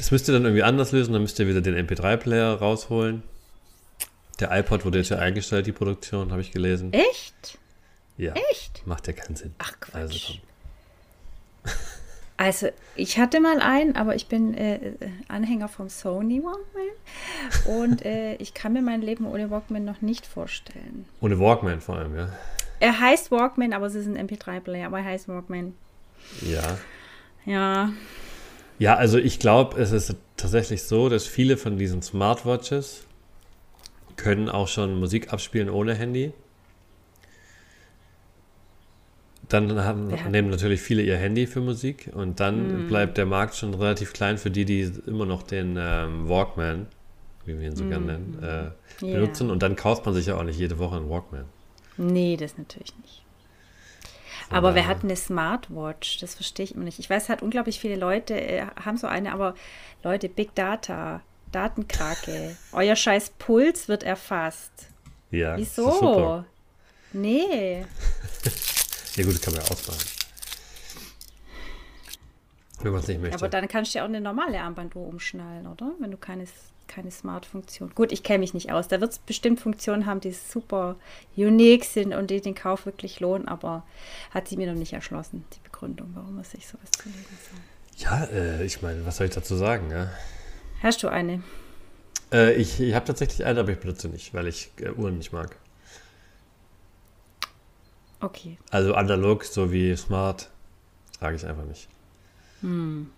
Das 0.02 0.10
müsst 0.10 0.28
ihr 0.28 0.32
dann 0.32 0.42
irgendwie 0.42 0.64
anders 0.64 0.90
lösen. 0.90 1.12
Dann 1.12 1.22
müsst 1.22 1.38
ihr 1.38 1.46
wieder 1.46 1.60
den 1.60 1.76
MP3-Player 1.76 2.54
rausholen. 2.54 3.22
Der 4.40 4.50
iPod 4.50 4.84
wurde 4.84 4.98
jetzt 4.98 5.10
ja 5.10 5.18
eingestellt, 5.18 5.68
die 5.68 5.72
Produktion, 5.72 6.32
habe 6.32 6.40
ich 6.40 6.50
gelesen. 6.50 6.92
Echt? 6.92 7.56
Ja. 8.16 8.34
Echt? 8.50 8.84
Macht 8.84 9.06
ja 9.06 9.12
keinen 9.12 9.36
Sinn. 9.36 9.54
Ach 9.58 9.78
Quatsch. 9.78 9.94
Also 9.94 10.18
komm. 10.26 11.74
Also, 12.36 12.68
ich 12.96 13.20
hatte 13.20 13.38
mal 13.38 13.60
einen, 13.60 13.94
aber 13.94 14.16
ich 14.16 14.26
bin 14.26 14.54
äh, 14.54 14.74
äh, 14.74 14.94
Anhänger 15.28 15.68
vom 15.68 15.88
Sony 15.88 16.42
Walkman 16.42 17.78
und 17.80 18.04
äh, 18.04 18.34
ich 18.36 18.54
kann 18.54 18.72
mir 18.72 18.82
mein 18.82 19.02
Leben 19.02 19.24
ohne 19.26 19.52
Walkman 19.52 19.84
noch 19.84 20.00
nicht 20.00 20.26
vorstellen. 20.26 21.04
Ohne 21.20 21.38
Walkman 21.38 21.80
vor 21.80 21.98
allem, 21.98 22.16
ja. 22.16 22.28
Er 22.80 22.98
heißt 22.98 23.30
Walkman, 23.30 23.72
aber 23.72 23.86
es 23.86 23.94
ist 23.94 24.08
ein 24.08 24.18
MP3-Player, 24.18 24.88
aber 24.88 24.98
er 24.98 25.04
heißt 25.04 25.28
Walkman. 25.28 25.74
Ja. 26.40 26.78
Ja, 27.44 27.92
Ja, 28.82 28.96
also 28.96 29.16
ich 29.16 29.38
glaube, 29.38 29.80
es 29.80 29.92
ist 29.92 30.16
tatsächlich 30.36 30.82
so, 30.82 31.08
dass 31.08 31.24
viele 31.24 31.56
von 31.56 31.78
diesen 31.78 32.02
Smartwatches 32.02 33.04
können 34.16 34.48
auch 34.48 34.66
schon 34.66 34.98
Musik 34.98 35.32
abspielen 35.32 35.70
ohne 35.70 35.94
Handy. 35.94 36.32
Dann 39.48 39.84
haben, 39.84 40.10
Ja. 40.10 40.28
nehmen 40.28 40.50
natürlich 40.50 40.80
viele 40.80 41.02
ihr 41.02 41.16
Handy 41.16 41.46
für 41.46 41.60
Musik 41.60 42.10
und 42.12 42.40
dann 42.40 42.84
bleibt 42.88 43.18
der 43.18 43.26
Markt 43.26 43.54
schon 43.54 43.72
relativ 43.72 44.12
klein 44.14 44.36
für 44.36 44.50
die, 44.50 44.64
die 44.64 44.90
immer 45.06 45.26
noch 45.26 45.44
den 45.44 45.76
ähm, 45.78 46.28
Walkman, 46.28 46.88
wie 47.44 47.56
wir 47.60 47.68
ihn 47.68 47.76
so 47.76 47.84
gerne 47.84 48.06
nennen, 48.06 48.36
äh, 48.42 48.46
Ja. 49.06 49.12
benutzen. 49.12 49.48
Und 49.52 49.62
dann 49.62 49.76
kauft 49.76 50.06
man 50.06 50.14
sich 50.14 50.26
ja 50.26 50.36
auch 50.36 50.42
nicht 50.42 50.58
jede 50.58 50.80
Woche 50.80 50.96
einen 50.96 51.08
Walkman. 51.08 51.44
nee, 51.98 52.36
das 52.36 52.58
natürlich 52.58 52.96
nicht. 53.00 53.22
Von 54.48 54.56
Aber 54.56 54.74
wer 54.74 54.86
hat 54.86 55.02
eine 55.02 55.16
Smartwatch? 55.16 56.18
Das 56.20 56.34
verstehe 56.34 56.64
ich 56.64 56.74
immer 56.74 56.84
nicht. 56.84 56.98
Ich 56.98 57.08
weiß 57.08 57.28
halt, 57.28 57.42
unglaublich 57.42 57.80
viele 57.80 57.96
Leute 57.96 58.40
äh, 58.40 58.66
haben 58.84 58.96
so 58.96 59.06
eine, 59.06 59.32
aber 59.32 59.54
Leute, 60.02 60.28
Big 60.28 60.54
Data, 60.54 61.22
Datenkrake, 61.50 62.56
euer 62.72 62.96
scheiß 62.96 63.30
Puls 63.38 63.88
wird 63.88 64.02
erfasst. 64.02 64.88
Ja. 65.30 65.56
Wieso? 65.56 66.44
Nee. 67.12 67.84
Ja 69.14 69.24
gut, 69.24 69.34
das 69.34 69.42
kann 69.42 69.52
man 69.52 69.62
ja 69.62 69.70
ausmachen. 69.70 70.08
Wenn 72.82 72.92
man 72.92 73.00
es 73.02 73.08
nicht 73.08 73.20
möchte. 73.20 73.36
Aber 73.36 73.48
dann 73.48 73.68
kannst 73.68 73.94
du 73.94 73.98
ja 73.98 74.04
auch 74.04 74.08
eine 74.08 74.20
normale 74.20 74.60
Armbanduhr 74.60 75.06
umschnallen, 75.06 75.66
oder? 75.66 75.92
Wenn 75.98 76.10
du 76.10 76.16
keine, 76.16 76.46
keine 76.88 77.10
Smart-Funktion. 77.10 77.92
Gut, 77.94 78.12
ich 78.12 78.22
kenne 78.22 78.40
mich 78.40 78.54
nicht 78.54 78.72
aus. 78.72 78.88
Da 78.88 79.00
wird 79.00 79.12
es 79.12 79.18
bestimmt 79.18 79.60
Funktionen 79.60 80.06
haben, 80.06 80.20
die 80.20 80.32
super 80.32 80.96
unique 81.36 81.84
sind 81.84 82.14
und 82.14 82.30
die 82.30 82.40
den 82.40 82.54
Kauf 82.54 82.86
wirklich 82.86 83.20
lohnen, 83.20 83.48
aber 83.48 83.84
hat 84.30 84.48
sie 84.48 84.56
mir 84.56 84.70
noch 84.70 84.78
nicht 84.78 84.92
erschlossen, 84.92 85.44
die 85.54 85.60
Begründung, 85.64 86.10
warum 86.14 86.36
man 86.36 86.44
sich 86.44 86.66
sowas 86.66 86.90
zulegen 86.90 87.24
soll. 87.50 88.04
ja, 88.04 88.24
äh, 88.24 88.64
ich 88.64 88.82
meine, 88.82 89.04
was 89.06 89.16
soll 89.16 89.26
ich 89.26 89.34
dazu 89.34 89.56
sagen? 89.56 89.90
Ja? 89.90 90.10
Hast 90.82 91.02
du 91.02 91.08
eine? 91.08 91.42
Äh, 92.32 92.54
ich 92.54 92.80
ich 92.80 92.94
habe 92.94 93.04
tatsächlich 93.04 93.44
eine, 93.44 93.60
aber 93.60 93.70
ich 93.70 93.78
benutze 93.78 94.08
nicht, 94.08 94.34
weil 94.34 94.46
ich 94.46 94.70
äh, 94.80 94.90
Uhren 94.90 95.18
nicht 95.18 95.32
mag. 95.32 95.56
Okay. 98.20 98.56
Also 98.70 98.94
analog 98.94 99.44
sowie 99.44 99.96
smart 99.96 100.48
trage 101.18 101.36
ich 101.36 101.46
einfach 101.46 101.64
nicht. 101.64 101.88
Hm. 102.60 103.10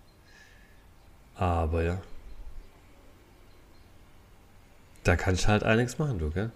Aber 1.35 1.83
ja. 1.83 2.01
Da 5.05 5.15
kann 5.15 5.35
ich 5.35 5.47
halt 5.47 5.63
einiges 5.63 5.97
machen, 5.99 6.19
du, 6.19 6.31
gell? 6.31 6.49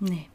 Nee. 0.00 0.28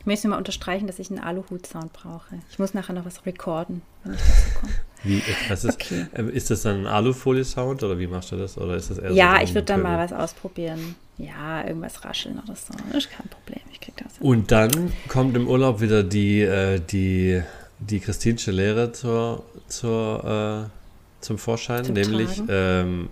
Ich 0.00 0.06
möchte 0.06 0.26
mal 0.26 0.36
unterstreichen, 0.36 0.88
dass 0.88 0.98
ich 0.98 1.10
einen 1.10 1.20
Aluhut-Sound 1.20 1.92
brauche. 1.92 2.34
Ich 2.50 2.58
muss 2.58 2.74
nachher 2.74 2.92
noch 2.92 3.04
was 3.06 3.24
recorden, 3.24 3.82
wenn 4.02 4.14
ich 4.14 4.20
dazu 4.20 4.58
komme. 4.60 4.72
Wie, 5.04 5.22
was 5.48 5.64
ist, 5.64 5.74
Okay. 5.80 6.06
äh, 6.14 6.24
ist 6.30 6.50
das 6.50 6.62
dann 6.62 6.80
ein 6.80 6.86
Alufolie-Sound 6.86 7.84
oder 7.84 7.96
wie 8.00 8.08
machst 8.08 8.32
du 8.32 8.36
das? 8.36 8.58
Oder 8.58 8.74
ist 8.74 8.90
das 8.90 8.98
eher 8.98 9.12
Ja, 9.12 9.36
so 9.38 9.44
ich 9.44 9.54
würde 9.54 9.66
dann 9.66 9.82
mal 9.82 9.98
was 9.98 10.12
ausprobieren. 10.12 10.96
Ja, 11.18 11.64
irgendwas 11.64 12.04
rascheln 12.04 12.40
oder 12.40 12.56
so. 12.56 12.74
Das 12.92 13.04
ist 13.04 13.10
kein 13.12 13.28
Problem. 13.28 13.60
Ich 13.70 13.80
krieg 13.80 13.96
das 13.96 14.18
hin. 14.18 14.26
Und 14.26 14.50
dann 14.50 14.92
kommt 15.06 15.36
im 15.36 15.46
Urlaub 15.46 15.80
wieder 15.80 16.02
die, 16.02 16.40
äh, 16.42 16.80
die, 16.80 17.40
die 17.78 18.00
Christinsche 18.00 18.50
Lehre 18.50 18.90
zur, 18.90 19.44
zur, 19.68 20.68
äh, 20.68 21.24
zum 21.24 21.38
Vorschein, 21.38 21.84
Zum 21.84 21.94
nämlich 21.94 22.42
ähm, 22.48 23.08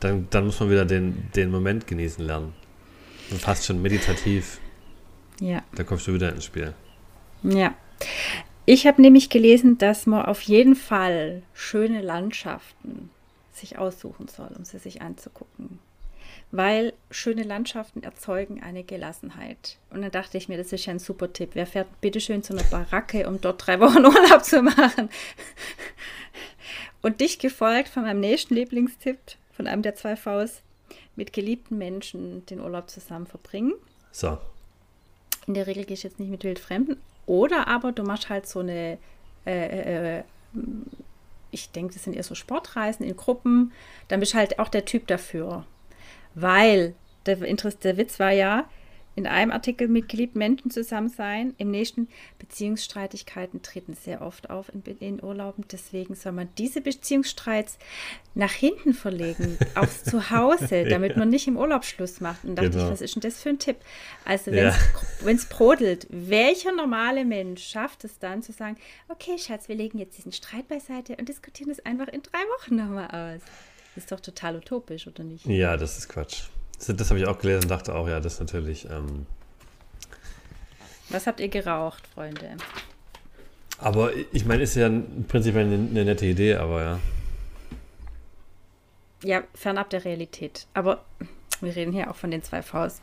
dann, 0.00 0.26
dann 0.30 0.46
muss 0.46 0.60
man 0.60 0.70
wieder 0.70 0.84
den, 0.84 1.30
den 1.36 1.50
Moment 1.50 1.86
genießen 1.86 2.24
lernen. 2.24 2.52
Und 3.30 3.40
fast 3.40 3.64
schon 3.66 3.80
meditativ, 3.80 4.60
Ja. 5.40 5.62
da 5.74 5.84
kommst 5.84 6.06
du 6.08 6.14
wieder 6.14 6.32
ins 6.32 6.44
Spiel. 6.44 6.74
Ja. 7.42 7.74
Ich 8.66 8.86
habe 8.86 9.00
nämlich 9.02 9.30
gelesen, 9.30 9.78
dass 9.78 10.06
man 10.06 10.24
auf 10.26 10.40
jeden 10.42 10.74
Fall 10.76 11.42
schöne 11.54 12.02
Landschaften 12.02 13.10
sich 13.52 13.78
aussuchen 13.78 14.28
soll, 14.28 14.48
um 14.56 14.64
sie 14.64 14.78
sich 14.78 15.02
anzugucken. 15.02 15.78
Weil 16.52 16.92
schöne 17.10 17.44
Landschaften 17.44 18.02
erzeugen 18.02 18.60
eine 18.62 18.82
Gelassenheit. 18.82 19.78
Und 19.90 20.02
dann 20.02 20.10
dachte 20.10 20.36
ich 20.36 20.48
mir, 20.48 20.56
das 20.58 20.72
ist 20.72 20.84
ja 20.86 20.92
ein 20.92 20.98
super 20.98 21.32
Tipp. 21.32 21.50
Wer 21.54 21.66
fährt 21.66 22.00
bitteschön 22.00 22.42
zu 22.42 22.52
einer 22.54 22.64
Baracke, 22.64 23.28
um 23.28 23.40
dort 23.40 23.64
drei 23.66 23.78
Wochen 23.78 23.98
Urlaub 24.04 24.44
zu 24.44 24.60
machen? 24.62 25.10
Und 27.02 27.20
dich 27.20 27.38
gefolgt 27.38 27.88
von 27.88 28.02
meinem 28.02 28.20
nächsten 28.20 28.54
Lieblingstipp, 28.54 29.18
von 29.60 29.66
einem 29.66 29.82
der 29.82 29.94
zwei 29.94 30.16
Vs, 30.16 30.62
mit 31.16 31.34
geliebten 31.34 31.76
Menschen 31.76 32.46
den 32.46 32.60
Urlaub 32.60 32.88
zusammen 32.88 33.26
verbringen. 33.26 33.74
So, 34.10 34.38
In 35.46 35.52
der 35.52 35.66
Regel 35.66 35.84
gehst 35.84 36.02
du 36.02 36.08
jetzt 36.08 36.18
nicht 36.18 36.30
mit 36.30 36.44
Wildfremden. 36.44 36.96
Oder 37.26 37.68
aber 37.68 37.92
du 37.92 38.02
machst 38.02 38.30
halt 38.30 38.46
so 38.46 38.60
eine, 38.60 38.96
äh, 39.44 40.18
äh, 40.18 40.22
ich 41.50 41.70
denke, 41.72 41.92
das 41.92 42.04
sind 42.04 42.16
eher 42.16 42.22
so 42.22 42.34
Sportreisen 42.34 43.04
in 43.04 43.14
Gruppen. 43.18 43.72
Dann 44.08 44.20
bist 44.20 44.32
du 44.32 44.38
halt 44.38 44.58
auch 44.58 44.68
der 44.68 44.86
Typ 44.86 45.06
dafür. 45.08 45.66
Weil 46.34 46.94
der, 47.26 47.36
der 47.36 47.96
Witz 47.98 48.18
war 48.18 48.30
ja, 48.30 48.66
in 49.16 49.26
einem 49.26 49.50
Artikel 49.50 49.88
mit 49.88 50.08
geliebten 50.08 50.38
Menschen 50.38 50.70
zusammen 50.70 51.08
sein, 51.08 51.52
im 51.58 51.70
nächsten 51.70 52.08
Beziehungsstreitigkeiten 52.38 53.62
treten 53.62 53.94
sehr 53.94 54.22
oft 54.22 54.50
auf 54.50 54.70
in, 54.72 54.82
in 54.98 55.22
Urlauben. 55.22 55.64
Deswegen 55.70 56.14
soll 56.14 56.32
man 56.32 56.48
diese 56.58 56.80
Beziehungsstreits 56.80 57.78
nach 58.34 58.52
hinten 58.52 58.94
verlegen, 58.94 59.58
aufs 59.74 60.04
Zuhause, 60.04 60.84
damit 60.84 61.16
man 61.16 61.28
nicht 61.28 61.48
im 61.48 61.56
Urlaub 61.56 61.84
Schluss 61.84 62.20
macht. 62.20 62.44
Und 62.44 62.56
dachte 62.56 62.70
Genau. 62.70 62.84
ich, 62.84 62.90
was 62.92 63.00
ist 63.00 63.14
denn 63.16 63.22
das 63.22 63.42
für 63.42 63.48
ein 63.48 63.58
Tipp? 63.58 63.76
Also 64.24 64.50
Ja. 64.52 64.74
wenn 65.22 65.36
es 65.36 65.46
brodelt, 65.46 66.06
welcher 66.10 66.72
normale 66.72 67.24
Mensch 67.24 67.64
schafft 67.64 68.04
es 68.04 68.18
dann 68.18 68.42
zu 68.42 68.52
sagen, 68.52 68.76
okay, 69.08 69.36
Schatz, 69.38 69.68
wir 69.68 69.74
legen 69.74 69.98
jetzt 69.98 70.16
diesen 70.18 70.32
Streit 70.32 70.68
beiseite 70.68 71.16
und 71.16 71.28
diskutieren 71.28 71.70
es 71.70 71.84
einfach 71.84 72.08
in 72.08 72.22
drei 72.22 72.38
Wochen 72.58 72.76
nochmal 72.76 73.06
aus. 73.08 73.42
Das 73.94 74.04
ist 74.04 74.12
doch 74.12 74.20
total 74.20 74.56
utopisch, 74.56 75.06
oder 75.08 75.24
nicht? 75.24 75.46
ja, 75.46 75.76
das 75.76 75.98
ist 75.98 76.08
Quatsch. 76.08 76.44
Das, 76.86 76.96
das 76.96 77.10
habe 77.10 77.20
ich 77.20 77.26
auch 77.26 77.38
gelesen 77.38 77.62
und 77.64 77.70
dachte 77.70 77.94
auch, 77.94 78.08
ja, 78.08 78.18
das 78.20 78.34
ist 78.34 78.40
natürlich. 78.40 78.86
Ähm, 78.90 79.26
Was 81.10 81.26
habt 81.26 81.40
ihr 81.40 81.48
geraucht, 81.48 82.06
Freunde? 82.08 82.56
aber 83.78 84.10
ich 84.32 84.44
meine, 84.44 84.62
ist 84.62 84.74
ja 84.74 84.88
im 84.88 85.24
Prinzip 85.26 85.56
eine, 85.56 85.74
eine 85.74 86.04
nette 86.04 86.26
Idee, 86.26 86.56
aber 86.56 86.82
ja. 86.82 87.00
Ja, 89.22 89.42
fernab 89.54 89.88
der 89.90 90.04
Realität. 90.04 90.66
Aber 90.74 91.04
wir 91.60 91.74
reden 91.76 91.92
hier 91.92 92.10
auch 92.10 92.16
von 92.16 92.30
den 92.30 92.42
zwei 92.42 92.62
Vs. 92.62 93.00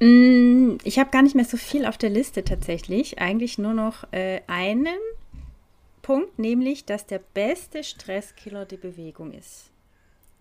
Mm, 0.00 0.76
Ich 0.84 0.98
habe 0.98 1.10
gar 1.10 1.22
nicht 1.22 1.34
mehr 1.34 1.44
so 1.44 1.56
viel 1.56 1.84
auf 1.86 1.98
der 1.98 2.10
Liste 2.10 2.44
tatsächlich. 2.44 3.18
Eigentlich 3.20 3.58
nur 3.58 3.74
noch 3.74 4.12
äh, 4.12 4.40
einen 4.46 4.98
Punkt, 6.02 6.38
nämlich, 6.38 6.84
dass 6.84 7.06
der 7.06 7.20
beste 7.34 7.82
Stresskiller 7.82 8.66
die 8.66 8.76
Bewegung 8.76 9.32
ist. 9.32 9.70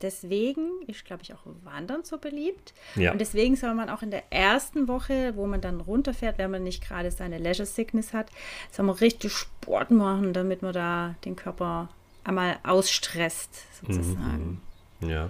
Deswegen 0.01 0.81
ist, 0.87 1.05
glaube 1.05 1.23
ich, 1.23 1.33
auch 1.33 1.39
Wandern 1.63 2.03
so 2.03 2.17
beliebt. 2.17 2.73
Ja. 2.95 3.11
Und 3.11 3.19
deswegen 3.19 3.55
soll 3.55 3.73
man 3.73 3.89
auch 3.89 4.01
in 4.01 4.11
der 4.11 4.23
ersten 4.29 4.87
Woche, 4.87 5.33
wo 5.35 5.47
man 5.47 5.61
dann 5.61 5.79
runterfährt, 5.79 6.37
wenn 6.37 6.51
man 6.51 6.63
nicht 6.63 6.85
gerade 6.85 7.11
seine 7.11 7.37
Leisure 7.37 7.65
Sickness 7.65 8.13
hat, 8.13 8.29
soll 8.71 8.85
man 8.85 8.95
richtig 8.95 9.31
Sport 9.31 9.91
machen, 9.91 10.33
damit 10.33 10.61
man 10.61 10.73
da 10.73 11.15
den 11.23 11.37
Körper 11.37 11.89
einmal 12.25 12.57
ausstresst, 12.63 13.49
sozusagen. 13.81 14.61
Ja. 14.99 15.29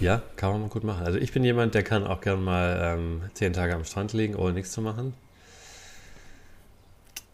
Ja, 0.00 0.22
kann 0.36 0.52
man 0.52 0.62
mal 0.62 0.68
gut 0.68 0.84
machen. 0.84 1.04
Also 1.04 1.18
ich 1.18 1.32
bin 1.32 1.44
jemand, 1.44 1.74
der 1.74 1.82
kann 1.82 2.06
auch 2.06 2.20
gern 2.20 2.42
mal 2.42 2.80
ähm, 2.82 3.22
zehn 3.34 3.52
Tage 3.52 3.74
am 3.74 3.84
Strand 3.84 4.12
liegen, 4.12 4.34
ohne 4.34 4.54
nichts 4.54 4.72
zu 4.72 4.80
machen. 4.80 5.14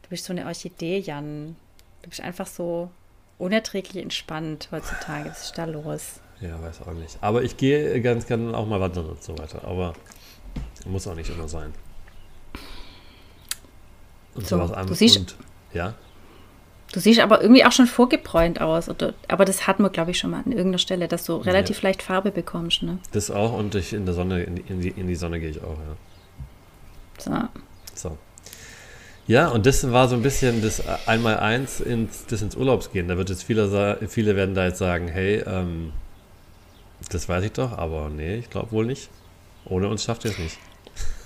Du 0.03 0.09
bist 0.11 0.25
so 0.25 0.33
eine 0.33 0.47
Orchidee, 0.47 0.99
Jan. 0.99 1.57
Du 2.03 2.09
bist 2.09 2.21
einfach 2.21 2.47
so 2.47 2.91
unerträglich 3.39 4.03
entspannt 4.03 4.69
heutzutage. 4.71 5.31
Was 5.31 5.45
ist 5.45 5.59
da 5.59 5.65
los? 5.65 6.21
Ja, 6.41 6.61
weiß 6.61 6.83
auch 6.83 6.93
nicht. 6.93 7.19
Aber 7.21 7.43
ich 7.43 7.57
gehe 7.57 8.01
ganz 8.01 8.27
gerne 8.27 8.57
auch 8.57 8.67
mal 8.67 8.81
wandern 8.81 9.07
und 9.07 9.23
so 9.23 9.37
weiter. 9.39 9.65
Aber 9.65 9.95
muss 10.87 11.07
auch 11.07 11.15
nicht 11.15 11.31
immer 11.31 11.49
sein. 11.49 11.73
Und 14.35 14.47
So, 14.47 14.57
sowas 14.57 14.87
du 14.87 14.95
siehst- 14.95 15.19
und, 15.19 15.37
ja, 15.73 15.95
Du 16.93 17.01
siehst 17.01 17.21
aber 17.21 17.41
irgendwie 17.41 17.65
auch 17.65 17.73
schon 17.73 17.87
vorgebräunt 17.87 18.61
aus. 18.61 18.91
Oder, 18.91 19.15
aber 19.29 19.47
das 19.47 19.67
hatten 19.67 19.83
wir, 19.83 19.89
glaube 19.89 20.11
ich, 20.11 20.19
schon 20.19 20.31
mal 20.31 20.43
an 20.45 20.53
irgendeiner 20.53 20.79
Stelle, 20.79 21.09
dass 21.09 21.25
du 21.25 21.37
relativ 21.37 21.81
leicht 21.81 22.03
Farbe 22.03 22.31
bekommst. 22.31 22.83
Ne? 22.83 22.99
das 23.13 23.31
auch. 23.31 23.55
Und 23.55 23.75
ich 23.75 23.95
in 23.95 24.05
der 24.05 24.15
Sonne, 24.15 24.43
in 24.43 24.81
die, 24.81 24.91
in 24.91 25.09
die 25.09 25.15
Sonne 25.15 25.41
gehe 25.41 25.49
ich 25.49 25.63
auch, 25.63 25.79
ja. 25.79 27.49
So. 27.95 28.09
So. 28.11 28.19
Ja, 29.27 29.49
und 29.49 29.67
das 29.67 29.91
war 29.93 30.09
so 30.09 30.17
ein 30.17 30.23
bisschen 30.23 30.63
das 30.63 30.83
Einmal-Eins 31.07 31.81
ins, 31.81 32.27
das 32.27 32.43
ins 32.43 32.57
Urlaubsgehen. 32.57 33.09
Da 33.09 33.17
wird 33.17 33.31
jetzt 33.31 33.45
viele, 33.45 33.99
viele 34.09 34.37
werden 34.37 34.55
da 34.55 34.67
jetzt 34.67 34.79
sagen, 34.79 35.09
hey, 35.09 35.43
ähm, 35.47 35.93
das 37.11 37.29
weiß 37.29 37.45
ich 37.45 37.53
doch, 37.53 37.79
aber 37.79 38.09
nee, 38.09 38.37
ich 38.37 38.51
glaube 38.51 38.73
wohl 38.73 38.87
nicht. 38.87 39.09
Ohne 39.65 39.89
uns 39.89 40.05
schafft 40.05 40.25
ihr 40.25 40.33
es 40.33 40.39
nicht. 40.39 40.59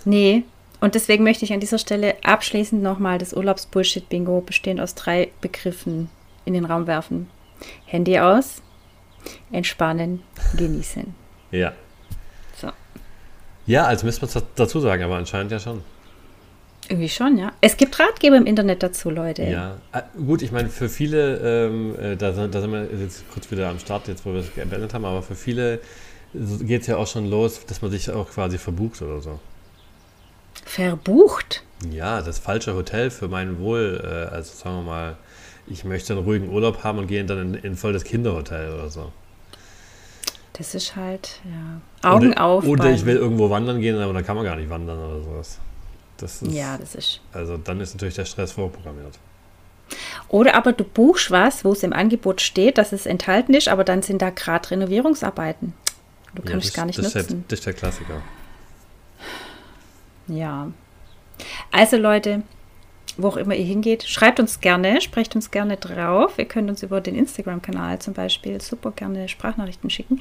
Nee. 0.04 0.44
Und 0.80 0.94
deswegen 0.94 1.24
möchte 1.24 1.44
ich 1.44 1.52
an 1.54 1.60
dieser 1.60 1.78
Stelle 1.78 2.16
abschließend 2.22 2.82
nochmal 2.82 3.18
das 3.18 3.32
Urlaubsbullshit-Bingo 3.32 4.42
bestehend 4.42 4.80
aus 4.80 4.94
drei 4.94 5.30
Begriffen 5.40 6.10
in 6.44 6.52
den 6.52 6.66
Raum 6.66 6.86
werfen. 6.86 7.30
Handy 7.86 8.18
aus, 8.18 8.62
entspannen, 9.50 10.22
genießen. 10.56 11.14
Ja. 11.50 11.72
So. 12.60 12.70
Ja, 13.66 13.84
als 13.84 14.04
müsste 14.04 14.26
man 14.26 14.36
es 14.36 14.44
dazu 14.54 14.80
sagen, 14.80 15.02
aber 15.02 15.16
anscheinend 15.16 15.50
ja 15.50 15.58
schon. 15.58 15.82
Irgendwie 16.88 17.08
schon, 17.08 17.36
ja. 17.38 17.52
Es 17.60 17.76
gibt 17.76 17.98
Ratgeber 17.98 18.36
im 18.36 18.46
Internet 18.46 18.82
dazu, 18.82 19.10
Leute. 19.10 19.42
Ja, 19.44 19.76
Ah, 19.92 20.02
gut, 20.24 20.42
ich 20.42 20.52
meine, 20.52 20.68
für 20.68 20.88
viele, 20.88 21.38
ähm, 21.66 21.96
äh, 21.98 22.16
da, 22.16 22.32
sind- 22.32 22.54
da 22.54 22.60
sind 22.60 22.70
wir 22.72 22.86
jetzt 23.00 23.24
kurz 23.32 23.50
wieder 23.50 23.68
am 23.68 23.78
Start, 23.78 24.06
jetzt 24.08 24.24
wo 24.24 24.32
wir 24.32 24.40
es 24.40 24.48
beendet 24.50 24.94
haben, 24.94 25.04
aber 25.04 25.22
für 25.22 25.34
viele 25.34 25.80
geht 26.60 26.82
es 26.82 26.86
ja 26.86 26.96
auch 26.96 27.06
schon 27.06 27.28
los, 27.30 27.64
dass 27.66 27.82
man 27.82 27.90
sich 27.90 28.10
auch 28.10 28.28
quasi 28.30 28.58
verbucht 28.58 29.02
oder 29.02 29.20
so. 29.20 29.40
Verbucht. 30.64 31.62
Ja, 31.90 32.22
das 32.22 32.38
falsche 32.38 32.74
Hotel 32.74 33.10
für 33.10 33.28
mein 33.28 33.58
Wohl, 33.60 34.00
äh, 34.02 34.34
also 34.34 34.54
sagen 34.54 34.76
wir 34.76 34.82
mal, 34.82 35.16
ich 35.66 35.84
möchte 35.84 36.12
einen 36.14 36.22
ruhigen 36.24 36.48
Urlaub 36.50 36.84
haben 36.84 36.98
und 36.98 37.06
gehe 37.08 37.24
dann 37.24 37.54
in, 37.54 37.62
in 37.62 37.76
voll 37.76 37.92
das 37.92 38.04
Kinderhotel 38.04 38.72
oder 38.72 38.88
so. 38.90 39.12
Das 40.54 40.74
ist 40.74 40.96
halt, 40.96 41.40
ja. 41.44 42.08
Augen 42.10 42.30
oder, 42.32 42.44
auf. 42.44 42.64
Oder 42.66 42.90
ich 42.90 43.04
will 43.04 43.16
irgendwo 43.16 43.50
wandern 43.50 43.80
gehen, 43.80 43.98
aber 43.98 44.12
da 44.14 44.22
kann 44.22 44.36
man 44.36 44.44
gar 44.44 44.56
nicht 44.56 44.70
wandern 44.70 44.98
oder 44.98 45.22
sowas. 45.22 45.58
Das 46.18 46.42
ist, 46.42 46.52
Ja, 46.52 46.78
das 46.78 46.94
ist. 46.94 47.20
Also 47.32 47.56
dann 47.58 47.80
ist 47.80 47.94
natürlich 47.94 48.14
der 48.14 48.24
Stress 48.24 48.52
vorprogrammiert. 48.52 49.18
Oder 50.28 50.54
aber 50.54 50.72
du 50.72 50.82
buchst 50.84 51.30
was, 51.30 51.64
wo 51.64 51.72
es 51.72 51.82
im 51.82 51.92
Angebot 51.92 52.40
steht, 52.40 52.78
dass 52.78 52.92
es 52.92 53.06
enthalten 53.06 53.54
ist, 53.54 53.68
aber 53.68 53.84
dann 53.84 54.02
sind 54.02 54.20
da 54.22 54.30
gerade 54.30 54.70
Renovierungsarbeiten. 54.70 55.74
Du 56.34 56.42
Ja, 56.42 56.50
kannst 56.50 56.68
das, 56.68 56.74
gar 56.74 56.86
nicht 56.86 56.98
das 56.98 57.06
Ist 57.06 57.14
nutzen. 57.14 57.28
der, 57.28 57.44
das 57.48 57.58
ist 57.60 57.66
der 57.66 57.72
Klassiker. 57.74 58.22
Ja. 60.28 60.70
Also 61.70 61.96
Leute, 61.96 62.42
wo 63.16 63.28
auch 63.28 63.36
immer 63.36 63.54
ihr 63.54 63.64
hingeht, 63.64 64.04
schreibt 64.04 64.40
uns 64.40 64.60
gerne, 64.60 65.00
sprecht 65.00 65.34
uns 65.34 65.50
gerne 65.50 65.76
drauf. 65.76 66.34
Ihr 66.38 66.44
könnt 66.44 66.68
uns 66.68 66.82
über 66.82 67.00
den 67.00 67.14
Instagram-Kanal 67.14 67.98
zum 67.98 68.14
Beispiel 68.14 68.60
super 68.60 68.90
gerne 68.90 69.28
Sprachnachrichten 69.28 69.90
schicken, 69.90 70.18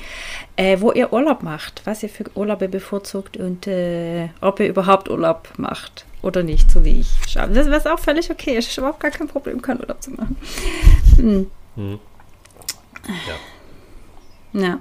äh, 0.55 0.79
wo 0.79 0.91
ihr 0.91 1.11
Urlaub 1.11 1.43
macht, 1.43 1.81
was 1.85 2.03
ihr 2.03 2.09
für 2.09 2.25
Urlaube 2.35 2.67
bevorzugt 2.69 3.37
und 3.37 3.67
äh, 3.67 4.29
ob 4.41 4.59
ihr 4.59 4.67
überhaupt 4.67 5.09
Urlaub 5.09 5.49
macht 5.57 6.05
oder 6.21 6.43
nicht, 6.43 6.71
so 6.71 6.83
wie 6.83 7.01
ich. 7.01 7.09
Das 7.33 7.69
was 7.69 7.85
auch 7.85 7.99
völlig 7.99 8.31
okay 8.31 8.57
ist. 8.57 8.69
ist 8.69 8.77
überhaupt 8.77 8.99
gar 8.99 9.11
kein 9.11 9.27
Problem, 9.27 9.61
keinen 9.61 9.81
Urlaub 9.81 10.01
zu 10.01 10.11
machen. 10.11 10.37
Hm. 11.17 11.51
Hm. 11.75 11.99
Ja. 14.53 14.61
Ja. 14.61 14.79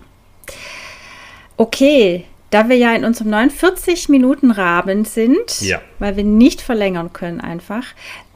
Okay, 1.56 2.24
da 2.54 2.68
wir 2.68 2.76
ja 2.76 2.94
in 2.94 3.04
unserem 3.04 3.30
49 3.30 4.08
Minuten 4.08 4.50
Rahmen 4.50 5.04
sind, 5.04 5.60
Ja. 5.60 5.80
weil 5.98 6.16
wir 6.16 6.24
nicht 6.24 6.60
verlängern 6.60 7.12
können 7.12 7.40
einfach, 7.40 7.84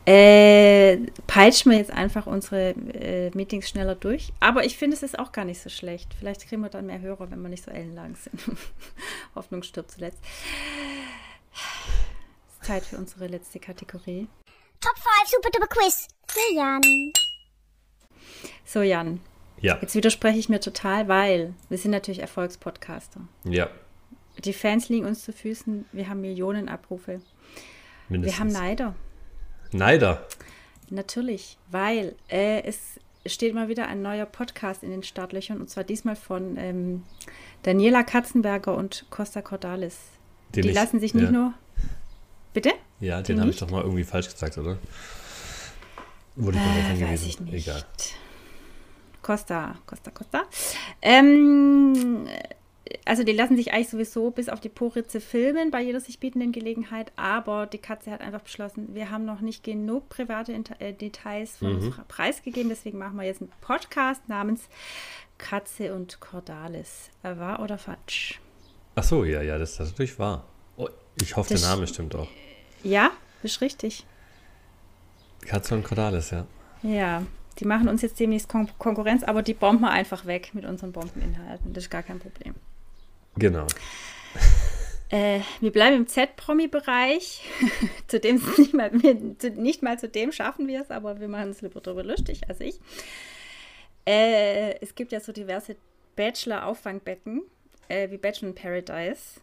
äh, 0.06 0.96
peitschen 1.26 1.70
wir 1.70 1.78
jetzt 1.78 1.90
einfach 1.92 2.26
unsere 2.26 2.70
äh, 2.94 3.30
Meetings 3.34 3.68
schneller 3.68 3.94
durch. 3.94 4.32
Aber 4.40 4.64
ich 4.64 4.76
finde, 4.78 4.96
es 4.96 5.02
ist 5.02 5.18
auch 5.18 5.32
gar 5.32 5.44
nicht 5.44 5.60
so 5.60 5.68
schlecht. 5.68 6.14
Vielleicht 6.18 6.48
kriegen 6.48 6.62
wir 6.62 6.70
dann 6.70 6.86
mehr 6.86 7.00
Hörer, 7.00 7.30
wenn 7.30 7.42
wir 7.42 7.48
nicht 7.50 7.62
so 7.64 7.70
ellenlang 7.70 8.16
sind. 8.16 8.40
Hoffnung 9.34 9.62
stirbt 9.62 9.90
zuletzt. 9.92 10.18
Es 11.52 12.54
ist 12.54 12.64
Zeit 12.66 12.84
für 12.84 12.96
unsere 12.96 13.26
letzte 13.26 13.58
Kategorie. 13.60 14.26
Top 14.80 14.94
5 14.96 15.30
Super 15.30 15.50
Duper 15.50 15.66
Quiz 15.68 16.08
für 16.26 16.54
Jan. 16.56 16.80
So, 18.64 18.82
Jan, 18.82 19.20
Ja. 19.60 19.78
jetzt 19.80 19.94
widerspreche 19.94 20.38
ich 20.38 20.48
mir 20.48 20.60
total, 20.60 21.06
weil 21.08 21.54
wir 21.68 21.78
sind 21.78 21.90
natürlich 21.90 22.20
Erfolgspodcaster. 22.20 23.20
Ja. 23.44 23.68
Die 24.44 24.52
Fans 24.52 24.88
liegen 24.88 25.06
uns 25.06 25.22
zu 25.24 25.32
Füßen. 25.32 25.84
Wir 25.92 26.08
haben 26.08 26.20
Millionen 26.20 26.68
Abrufe. 26.68 27.20
Mindestens. 28.08 28.36
Wir 28.38 28.40
haben 28.44 28.52
Neider. 28.52 28.94
Neider. 29.72 30.26
Natürlich, 30.90 31.58
weil 31.70 32.14
äh, 32.28 32.62
es 32.62 33.00
steht 33.26 33.52
mal 33.54 33.68
wieder 33.68 33.86
ein 33.88 34.00
neuer 34.00 34.24
Podcast 34.26 34.82
in 34.82 34.90
den 34.90 35.02
Startlöchern 35.02 35.60
und 35.60 35.68
zwar 35.68 35.84
diesmal 35.84 36.16
von 36.16 36.56
ähm, 36.56 37.02
Daniela 37.64 38.02
Katzenberger 38.04 38.74
und 38.76 39.04
Costa 39.10 39.42
Cordalis. 39.42 39.96
Den 40.54 40.62
Die 40.62 40.68
ich- 40.70 40.74
lassen 40.74 41.00
sich 41.00 41.12
nicht 41.14 41.24
ja. 41.24 41.30
nur. 41.30 41.54
Bitte? 42.54 42.70
Ja, 43.00 43.16
Den 43.20 43.36
den 43.36 43.40
habe 43.40 43.50
ich 43.50 43.58
doch 43.58 43.70
mal 43.70 43.82
irgendwie 43.82 44.04
falsch 44.04 44.30
gesagt, 44.32 44.56
oder? 44.56 44.78
Wurde 46.36 46.56
ich 46.56 46.62
Äh, 46.64 46.66
weiß 46.92 46.98
hingewiesen? 46.98 47.28
ich 47.28 47.40
nicht. 47.40 47.68
Egal. 47.68 47.84
Costa, 49.20 49.74
Costa, 49.84 50.10
Costa. 50.10 50.42
Ähm, 51.02 52.26
also 53.04 53.22
die 53.24 53.32
lassen 53.32 53.56
sich 53.56 53.72
eigentlich 53.72 53.88
sowieso 53.90 54.30
bis 54.30 54.48
auf 54.48 54.60
die 54.60 54.68
Poritze 54.68 55.20
filmen 55.20 55.70
bei 55.70 55.82
jeder 55.82 56.00
sich 56.00 56.18
bietenden 56.20 56.52
Gelegenheit, 56.52 57.12
aber 57.16 57.66
die 57.66 57.78
Katze 57.78 58.10
hat 58.10 58.20
einfach 58.20 58.40
beschlossen, 58.40 58.94
wir 58.94 59.10
haben 59.10 59.24
noch 59.24 59.40
nicht 59.40 59.62
genug 59.64 60.08
private 60.08 60.52
Inter 60.52 60.80
äh, 60.80 60.92
Details 60.92 61.56
von 61.58 61.76
Mhm. 61.78 61.86
uns 61.86 61.96
preisgegeben, 62.08 62.68
deswegen 62.68 62.98
machen 62.98 63.16
wir 63.16 63.24
jetzt 63.24 63.40
einen 63.42 63.52
Podcast 63.60 64.28
namens 64.28 64.62
Katze 65.38 65.94
und 65.94 66.20
Cordalis. 66.20 67.10
Wahr 67.22 67.60
oder 67.60 67.78
falsch? 67.78 68.40
Ach 68.96 69.04
so, 69.04 69.24
ja, 69.24 69.42
ja, 69.42 69.58
das 69.58 69.72
ist 69.72 69.78
natürlich 69.80 70.18
wahr. 70.18 70.44
Oh, 70.76 70.88
ich 71.22 71.36
hoffe, 71.36 71.52
Das- 71.54 71.62
der 71.62 71.70
Name 71.70 71.86
stimmt 71.86 72.14
auch. 72.16 72.28
Ja, 72.82 73.10
ist 73.42 73.60
richtig. 73.60 74.04
Katze 75.46 75.74
und 75.74 75.84
Cordalis, 75.84 76.30
ja. 76.30 76.46
Ja, 76.82 77.22
die 77.58 77.64
machen 77.64 77.88
uns 77.88 78.02
jetzt 78.02 78.18
demnächst 78.20 78.48
Kon 78.48 78.68
Konkurrenz, 78.78 79.22
aber 79.22 79.42
die 79.42 79.54
bomben 79.54 79.82
wir 79.82 79.90
einfach 79.90 80.26
weg 80.26 80.50
mit 80.54 80.64
unseren 80.64 80.92
Bombeninhalten. 80.92 81.72
Das 81.72 81.84
ist 81.84 81.90
gar 81.90 82.02
kein 82.02 82.18
Problem. 82.18 82.54
Genau. 83.38 83.66
Äh, 85.10 85.40
wir 85.60 85.72
bleiben 85.72 85.96
im 85.96 86.06
Z-Promi-Bereich. 86.06 87.42
zu 88.08 88.20
dem 88.20 88.42
nicht 88.58 88.74
mal, 88.74 88.90
wir, 88.92 89.38
zu, 89.38 89.50
nicht 89.50 89.82
mal 89.82 89.98
zu 89.98 90.08
dem 90.08 90.32
schaffen 90.32 90.68
wir 90.68 90.82
es, 90.82 90.90
aber 90.90 91.20
wir 91.20 91.28
machen 91.28 91.50
es 91.50 91.62
lieber 91.62 91.80
darüber 91.80 92.04
lustig 92.04 92.48
als 92.48 92.60
ich. 92.60 92.78
Äh, 94.06 94.78
es 94.80 94.94
gibt 94.94 95.12
ja 95.12 95.20
so 95.20 95.32
diverse 95.32 95.76
Bachelor-Auffangbecken, 96.16 97.42
äh, 97.88 98.10
wie 98.10 98.18
Bachelor 98.18 98.48
in 98.48 98.54
Paradise. 98.54 99.40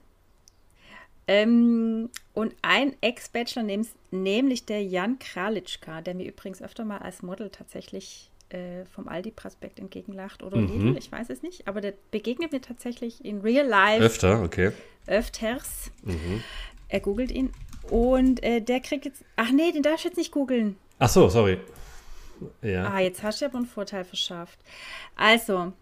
Ähm, 1.28 2.10
und 2.34 2.56
ein 2.62 2.96
Ex-Bachelor, 3.02 3.66
nämlich 4.12 4.66
der 4.66 4.84
Jan 4.84 5.18
Kralitschka, 5.18 6.02
der 6.02 6.14
mir 6.14 6.28
übrigens 6.28 6.62
öfter 6.62 6.86
mal 6.86 7.00
als 7.00 7.24
Model 7.24 7.50
tatsächlich 7.50 8.30
äh, 8.50 8.86
vom 8.94 9.08
Aldi-Prospekt 9.08 9.80
entgegenlacht 9.80 10.44
oder 10.44 10.58
Mhm. 10.58 10.68
Lidl, 10.68 10.98
ich 10.98 11.12
weiß 11.12 11.30
es 11.30 11.42
nicht, 11.42 11.68
aber 11.68 11.82
der 11.82 11.94
begegnet 12.12 12.52
mir 12.52 12.62
tatsächlich 12.62 13.24
in 13.26 13.42
real 13.42 13.66
life 13.68 14.04
Öfter, 14.04 14.44
okay. 14.44 14.72
öfters. 15.08 15.92
Mhm. 16.04 16.44
Er 16.90 17.00
googelt 17.00 17.32
ihn. 17.32 17.52
Und 17.90 18.44
äh, 18.44 18.62
der 18.62 18.80
kriegt 18.80 19.06
jetzt. 19.06 19.24
Ach 19.36 19.52
nee, 19.52 19.72
den 19.72 19.84
darfst 19.84 20.06
du 20.06 20.10
jetzt 20.10 20.18
nicht 20.18 20.32
googeln. 20.32 20.76
Ach 21.00 21.10
so, 21.10 21.30
sorry. 21.30 21.60
Ja. 22.62 22.86
Ah, 22.92 23.00
jetzt 23.00 23.22
hast 23.24 23.42
du 23.42 23.46
aber 23.46 23.58
einen 23.58 23.66
Vorteil 23.68 24.04
verschafft. 24.04 24.60
Also, 25.16 25.74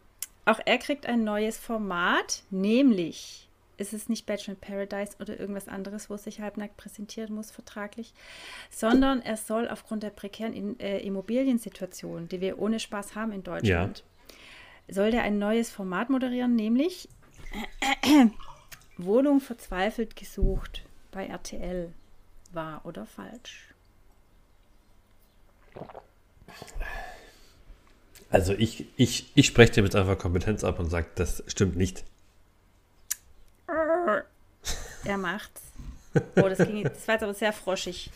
auch 0.45 0.59
er 0.65 0.77
kriegt 0.77 1.05
ein 1.05 1.23
neues 1.23 1.57
Format, 1.57 2.43
nämlich 2.49 3.47
ist 3.77 3.93
es 3.93 4.09
nicht 4.09 4.25
Bachelor 4.25 4.55
in 4.55 4.59
Paradise 4.59 5.15
oder 5.19 5.39
irgendwas 5.39 5.67
anderes, 5.67 6.09
wo 6.09 6.15
es 6.15 6.23
sich 6.23 6.41
halbnackt 6.41 6.77
präsentieren 6.77 7.33
muss, 7.33 7.51
vertraglich, 7.51 8.13
sondern 8.69 9.21
er 9.21 9.37
soll 9.37 9.67
aufgrund 9.67 10.03
der 10.03 10.09
prekären 10.09 10.53
in, 10.53 10.79
äh, 10.79 10.99
Immobiliensituation, 10.99 12.27
die 12.27 12.41
wir 12.41 12.59
ohne 12.59 12.79
Spaß 12.79 13.15
haben 13.15 13.31
in 13.31 13.43
Deutschland, 13.43 14.03
soll 14.87 15.11
der 15.11 15.23
ein 15.23 15.39
neues 15.39 15.71
Format 15.71 16.09
moderieren, 16.09 16.55
nämlich 16.55 17.09
Wohnung 18.97 19.39
verzweifelt 19.39 20.15
gesucht 20.15 20.83
bei 21.11 21.27
RTL. 21.27 21.93
Wahr 22.51 22.81
oder 22.85 23.05
falsch? 23.05 23.73
Also 28.29 28.53
ich, 28.53 28.85
ich, 28.97 29.31
ich 29.35 29.45
spreche 29.47 29.73
dir 29.73 29.83
jetzt 29.83 29.95
einfach 29.95 30.17
Kompetenz 30.17 30.63
ab 30.63 30.79
und 30.79 30.89
sage, 30.89 31.07
das 31.15 31.43
stimmt 31.47 31.75
nicht. 31.75 32.03
Er 35.05 35.17
macht's. 35.17 35.61
Oh, 36.35 36.47
das, 36.47 36.59
ging, 36.59 36.83
das 36.83 37.07
war 37.07 37.15
jetzt 37.15 37.23
aber 37.23 37.33
sehr 37.33 37.53
froschig. 37.53 38.11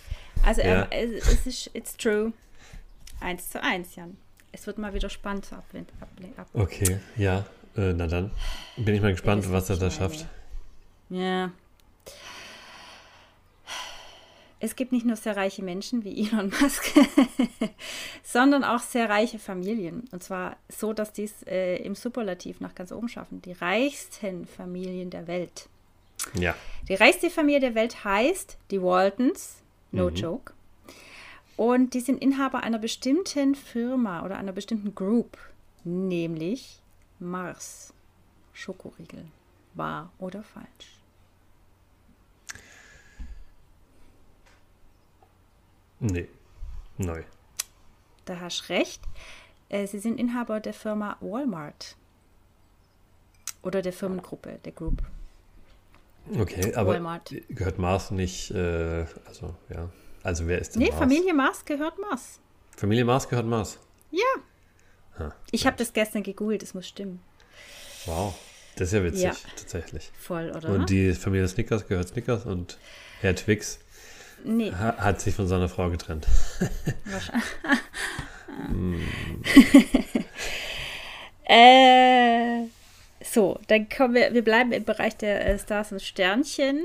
Also, 0.45 0.61
Ja. 0.61 0.87
er, 0.89 0.91
es, 0.91 1.45
ist, 1.47 1.69
it's 1.73 1.97
true. 1.97 2.31
Eins 3.19 3.49
zu 3.49 3.61
eins, 3.61 3.95
Jan. 3.95 4.17
Es 4.51 4.67
wird 4.67 4.77
mal 4.77 4.93
wieder 4.93 5.09
spannend 5.09 5.45
zu 5.45 5.55
abwenden. 5.55 5.91
Ab, 5.99 6.09
ab. 6.37 6.47
Okay, 6.53 6.99
ja. 7.15 7.45
Äh, 7.75 7.93
na 7.93 8.07
dann 8.07 8.31
bin 8.77 8.95
ich 8.95 9.01
mal 9.01 9.11
gespannt, 9.11 9.51
was 9.51 9.69
er 9.69 9.77
da 9.77 9.89
schafft. 9.89 10.25
Ja. 11.09 11.51
Es 14.59 14.75
gibt 14.75 14.91
nicht 14.91 15.05
nur 15.05 15.15
sehr 15.15 15.37
reiche 15.37 15.61
Menschen 15.63 16.03
wie 16.03 16.27
Elon 16.27 16.51
Musk, 16.61 16.91
sondern 18.23 18.63
auch 18.63 18.79
sehr 18.79 19.07
reiche 19.07 19.37
Familien. 19.37 20.05
Und 20.11 20.23
zwar 20.23 20.57
so, 20.67 20.93
dass 20.93 21.13
die 21.13 21.25
es 21.25 21.43
äh, 21.43 21.75
im 21.77 21.93
Superlativ 21.93 22.59
nach 22.59 22.73
ganz 22.73 22.91
oben 22.91 23.07
schaffen. 23.07 23.41
Die 23.43 23.51
reichsten 23.51 24.47
Familien 24.47 25.11
der 25.11 25.27
Welt. 25.27 25.69
Ja. 26.33 26.55
Die 26.87 26.95
reichste 26.95 27.29
Familie 27.29 27.59
der 27.59 27.75
Welt 27.75 28.03
heißt 28.03 28.57
die 28.71 28.81
Waltons, 28.81 29.61
no 29.91 30.09
joke. 30.09 30.53
Und 31.55 31.93
die 31.93 32.01
sind 32.01 32.21
Inhaber 32.21 32.63
einer 32.63 32.79
bestimmten 32.79 33.55
Firma 33.55 34.23
oder 34.23 34.37
einer 34.37 34.51
bestimmten 34.51 34.93
Group, 34.93 35.37
nämlich 35.83 36.81
Mars 37.19 37.93
Schokoriegel. 38.53 39.25
Wahr 39.73 40.11
oder 40.19 40.43
falsch? 40.43 40.99
Nee. 45.99 46.27
Neu. 46.97 47.23
Da 48.25 48.39
hast 48.39 48.69
du 48.69 48.73
recht. 48.73 49.01
Äh, 49.69 49.87
Sie 49.87 49.99
sind 49.99 50.19
Inhaber 50.19 50.59
der 50.59 50.73
Firma 50.73 51.17
Walmart. 51.21 51.95
Oder 53.61 53.81
der 53.81 53.93
Firmengruppe, 53.93 54.59
der 54.63 54.71
Group. 54.71 55.03
Okay, 56.39 56.73
aber 56.75 56.93
Walmart. 56.93 57.33
gehört 57.49 57.77
Mars 57.79 58.11
nicht, 58.11 58.51
äh, 58.51 59.05
also 59.25 59.55
ja. 59.69 59.89
Also 60.23 60.47
wer 60.47 60.59
ist 60.59 60.75
denn 60.75 60.81
Nee, 60.81 60.89
Mars? 60.89 60.99
Familie 60.99 61.33
Mars 61.33 61.63
gehört 61.65 61.99
Mars. 61.99 62.39
Familie 62.75 63.05
Mars 63.05 63.29
gehört 63.29 63.45
Mars. 63.45 63.79
Ja. 64.11 64.23
Ah, 65.17 65.31
Ich 65.51 65.65
habe 65.65 65.77
das 65.77 65.93
gestern 65.93 66.23
gegoogelt, 66.23 66.63
es 66.63 66.73
muss 66.73 66.87
stimmen. 66.87 67.21
Wow. 68.05 68.35
Das 68.75 68.89
ist 68.89 68.93
ja 68.93 69.03
witzig, 69.03 69.23
Ja. 69.23 69.33
tatsächlich. 69.55 70.11
Voll, 70.19 70.51
oder? 70.55 70.69
Und 70.69 70.89
die 70.89 71.13
Familie 71.13 71.47
Snickers 71.47 71.87
gehört 71.87 72.09
Snickers 72.09 72.45
und 72.45 72.77
Herr 73.21 73.35
Twix 73.35 73.79
nee, 74.43 74.71
ha 74.71 74.95
hat 74.97 75.19
sich 75.21 75.33
von 75.33 75.47
seiner 75.47 75.67
Frau 75.69 75.89
getrennt. 75.89 76.27
wahrscheinlich. 77.05 77.43
äh, 81.45 82.65
so, 83.37 83.59
dann 83.67 83.87
kommen 83.87 84.15
wir, 84.15 84.33
wir 84.33 84.43
bleiben 84.43 84.71
im 84.71 84.83
Bereich 84.83 85.15
der 85.15 85.45
äh, 85.45 85.59
Stars 85.59 85.91
und 85.91 86.01
Sternchen 86.01 86.83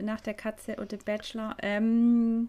nach 0.00 0.22
der 0.22 0.32
Katze 0.32 0.76
und 0.76 0.90
dem 0.90 1.00
Bachelor. 1.00 1.54
Ähm, 1.60 2.48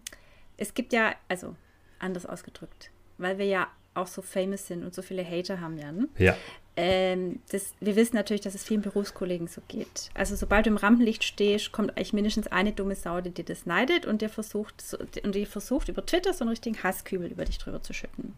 es 0.56 0.72
gibt 0.72 0.94
ja, 0.94 1.14
also 1.28 1.54
anders 1.98 2.24
ausgedrückt, 2.24 2.90
weil 3.18 3.36
wir 3.36 3.44
ja 3.44 3.66
auch 3.92 4.06
so 4.06 4.22
famous 4.22 4.66
sind 4.66 4.82
und 4.82 4.94
so 4.94 5.02
viele 5.02 5.28
Hater 5.28 5.60
haben, 5.60 5.76
Jan. 5.76 6.08
Ja. 6.16 6.38
Ähm, 6.78 7.40
das, 7.50 7.72
wir 7.80 7.96
wissen 7.96 8.16
natürlich, 8.16 8.42
dass 8.42 8.54
es 8.54 8.62
vielen 8.62 8.82
Berufskollegen 8.82 9.48
so 9.48 9.62
geht. 9.66 10.10
Also 10.12 10.36
sobald 10.36 10.66
du 10.66 10.70
im 10.70 10.76
Rampenlicht 10.76 11.24
stehst, 11.24 11.72
kommt 11.72 11.90
eigentlich 11.96 12.12
mindestens 12.12 12.48
eine 12.48 12.72
dumme 12.72 12.94
Sau, 12.94 13.22
die 13.22 13.30
dir 13.30 13.44
das 13.46 13.64
neidet 13.64 14.04
und 14.04 14.20
dir 14.20 14.28
versucht, 14.28 14.82
so, 14.82 14.98
und 15.22 15.34
die 15.34 15.46
versucht 15.46 15.88
über 15.88 16.04
Twitter 16.04 16.34
so 16.34 16.42
einen 16.44 16.50
richtigen 16.50 16.82
Hasskübel 16.82 17.30
über 17.30 17.46
dich 17.46 17.56
drüber 17.58 17.82
zu 17.82 17.94
schütten. 17.94 18.34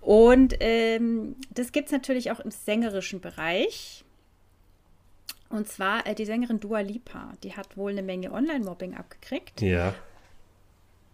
Und 0.00 0.54
ähm, 0.58 1.36
das 1.50 1.70
gibt 1.70 1.86
es 1.86 1.92
natürlich 1.92 2.32
auch 2.32 2.40
im 2.40 2.50
sängerischen 2.50 3.20
Bereich. 3.20 4.04
Und 5.48 5.68
zwar 5.68 6.06
äh, 6.06 6.14
die 6.16 6.24
Sängerin 6.26 6.58
Dua 6.60 6.80
Lipa, 6.80 7.32
die 7.44 7.54
hat 7.56 7.76
wohl 7.76 7.92
eine 7.92 8.02
Menge 8.02 8.32
Online-Mobbing 8.32 8.94
abgekriegt 8.96 9.62
Ja. 9.62 9.94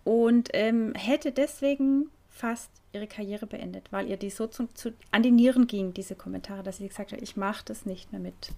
und 0.05 0.49
ähm, 0.55 0.95
hätte 0.97 1.33
deswegen 1.33 2.11
fast 2.35 2.71
ihre 2.93 3.07
Karriere 3.07 3.47
beendet, 3.47 3.87
weil 3.91 4.09
ihr 4.09 4.17
die 4.17 4.31
so 4.31 4.47
zu, 4.47 4.69
zu, 4.75 4.93
an 5.11 5.23
die 5.23 5.31
Nieren 5.31 5.67
ging, 5.67 5.95
diese 5.95 6.15
Kommentare, 6.15 6.63
dass 6.63 6.79
sie 6.79 6.89
gesagt 6.89 7.13
hat, 7.13 7.23
ich 7.23 7.37
mache 7.37 7.65
das 7.65 7.87
nicht 7.87 8.13
mehr 8.13 8.21
mit. 8.21 8.51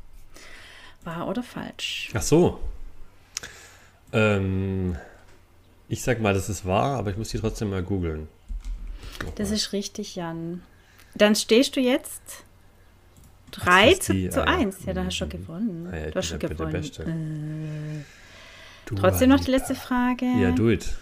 Wahr 1.04 1.28
oder 1.28 1.42
falsch? 1.42 2.10
Ach 2.14 2.22
so. 2.22 2.58
Ähm, 4.12 4.96
ich 5.88 6.02
sag 6.02 6.20
mal, 6.20 6.34
das 6.34 6.48
ist 6.48 6.64
wahr, 6.64 6.98
aber 6.98 7.10
ich 7.10 7.16
muss 7.16 7.28
die 7.28 7.38
trotzdem 7.38 7.70
mal 7.70 7.82
googeln. 7.82 8.28
Das 9.36 9.50
ist 9.50 9.72
richtig, 9.72 10.16
Jan. 10.16 10.62
Dann 11.14 11.34
stehst 11.36 11.76
du 11.76 11.80
jetzt 11.80 12.44
3 13.52 13.92
ist 13.92 14.02
zu, 14.02 14.30
zu 14.30 14.42
ah 14.46 14.52
ja. 14.52 14.58
1. 14.58 14.84
Ja, 14.84 14.92
da 14.92 15.04
hast 15.04 15.12
du 15.12 15.16
schon 15.16 15.28
gewonnen. 15.28 15.88
Ah 15.90 16.10
du 16.10 16.14
hast 16.14 16.26
schon 16.26 16.38
gewonnen. 16.38 18.04
Äh, 18.84 18.94
trotzdem 18.94 19.30
noch 19.30 19.40
die 19.40 19.50
letzte. 19.50 19.74
Frage. 19.74 20.26
Ja, 20.26 20.50
do 20.50 20.70
it. 20.70 20.94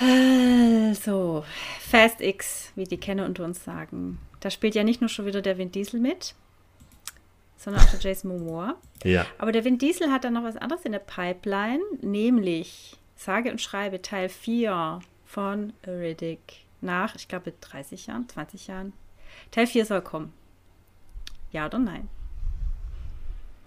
Also, 0.00 1.44
Fast 1.80 2.20
X, 2.20 2.72
wie 2.74 2.84
die 2.84 2.98
Kenner 2.98 3.26
unter 3.26 3.44
uns 3.44 3.64
sagen. 3.64 4.18
Da 4.40 4.50
spielt 4.50 4.74
ja 4.74 4.84
nicht 4.84 5.00
nur 5.00 5.08
schon 5.08 5.26
wieder 5.26 5.42
der 5.42 5.58
Vin 5.58 5.70
Diesel 5.70 6.00
mit, 6.00 6.34
sondern 7.56 7.82
auch 7.82 7.90
der 7.90 8.00
Jason 8.00 8.30
Momoa. 8.30 8.74
Ja. 9.04 9.26
Aber 9.38 9.52
der 9.52 9.64
Vin 9.64 9.78
Diesel 9.78 10.10
hat 10.10 10.24
dann 10.24 10.34
noch 10.34 10.44
was 10.44 10.56
anderes 10.56 10.84
in 10.84 10.92
der 10.92 10.98
Pipeline, 10.98 11.82
nämlich 12.00 12.96
sage 13.16 13.50
und 13.50 13.60
schreibe 13.60 14.02
Teil 14.02 14.28
4 14.28 15.00
von 15.24 15.72
Riddick 15.86 16.64
nach, 16.80 17.14
ich 17.14 17.28
glaube, 17.28 17.52
30 17.60 18.08
Jahren, 18.08 18.28
20 18.28 18.66
Jahren. 18.66 18.92
Teil 19.50 19.66
4 19.66 19.86
soll 19.86 20.02
kommen. 20.02 20.32
Ja 21.52 21.66
oder 21.66 21.78
nein? 21.78 22.08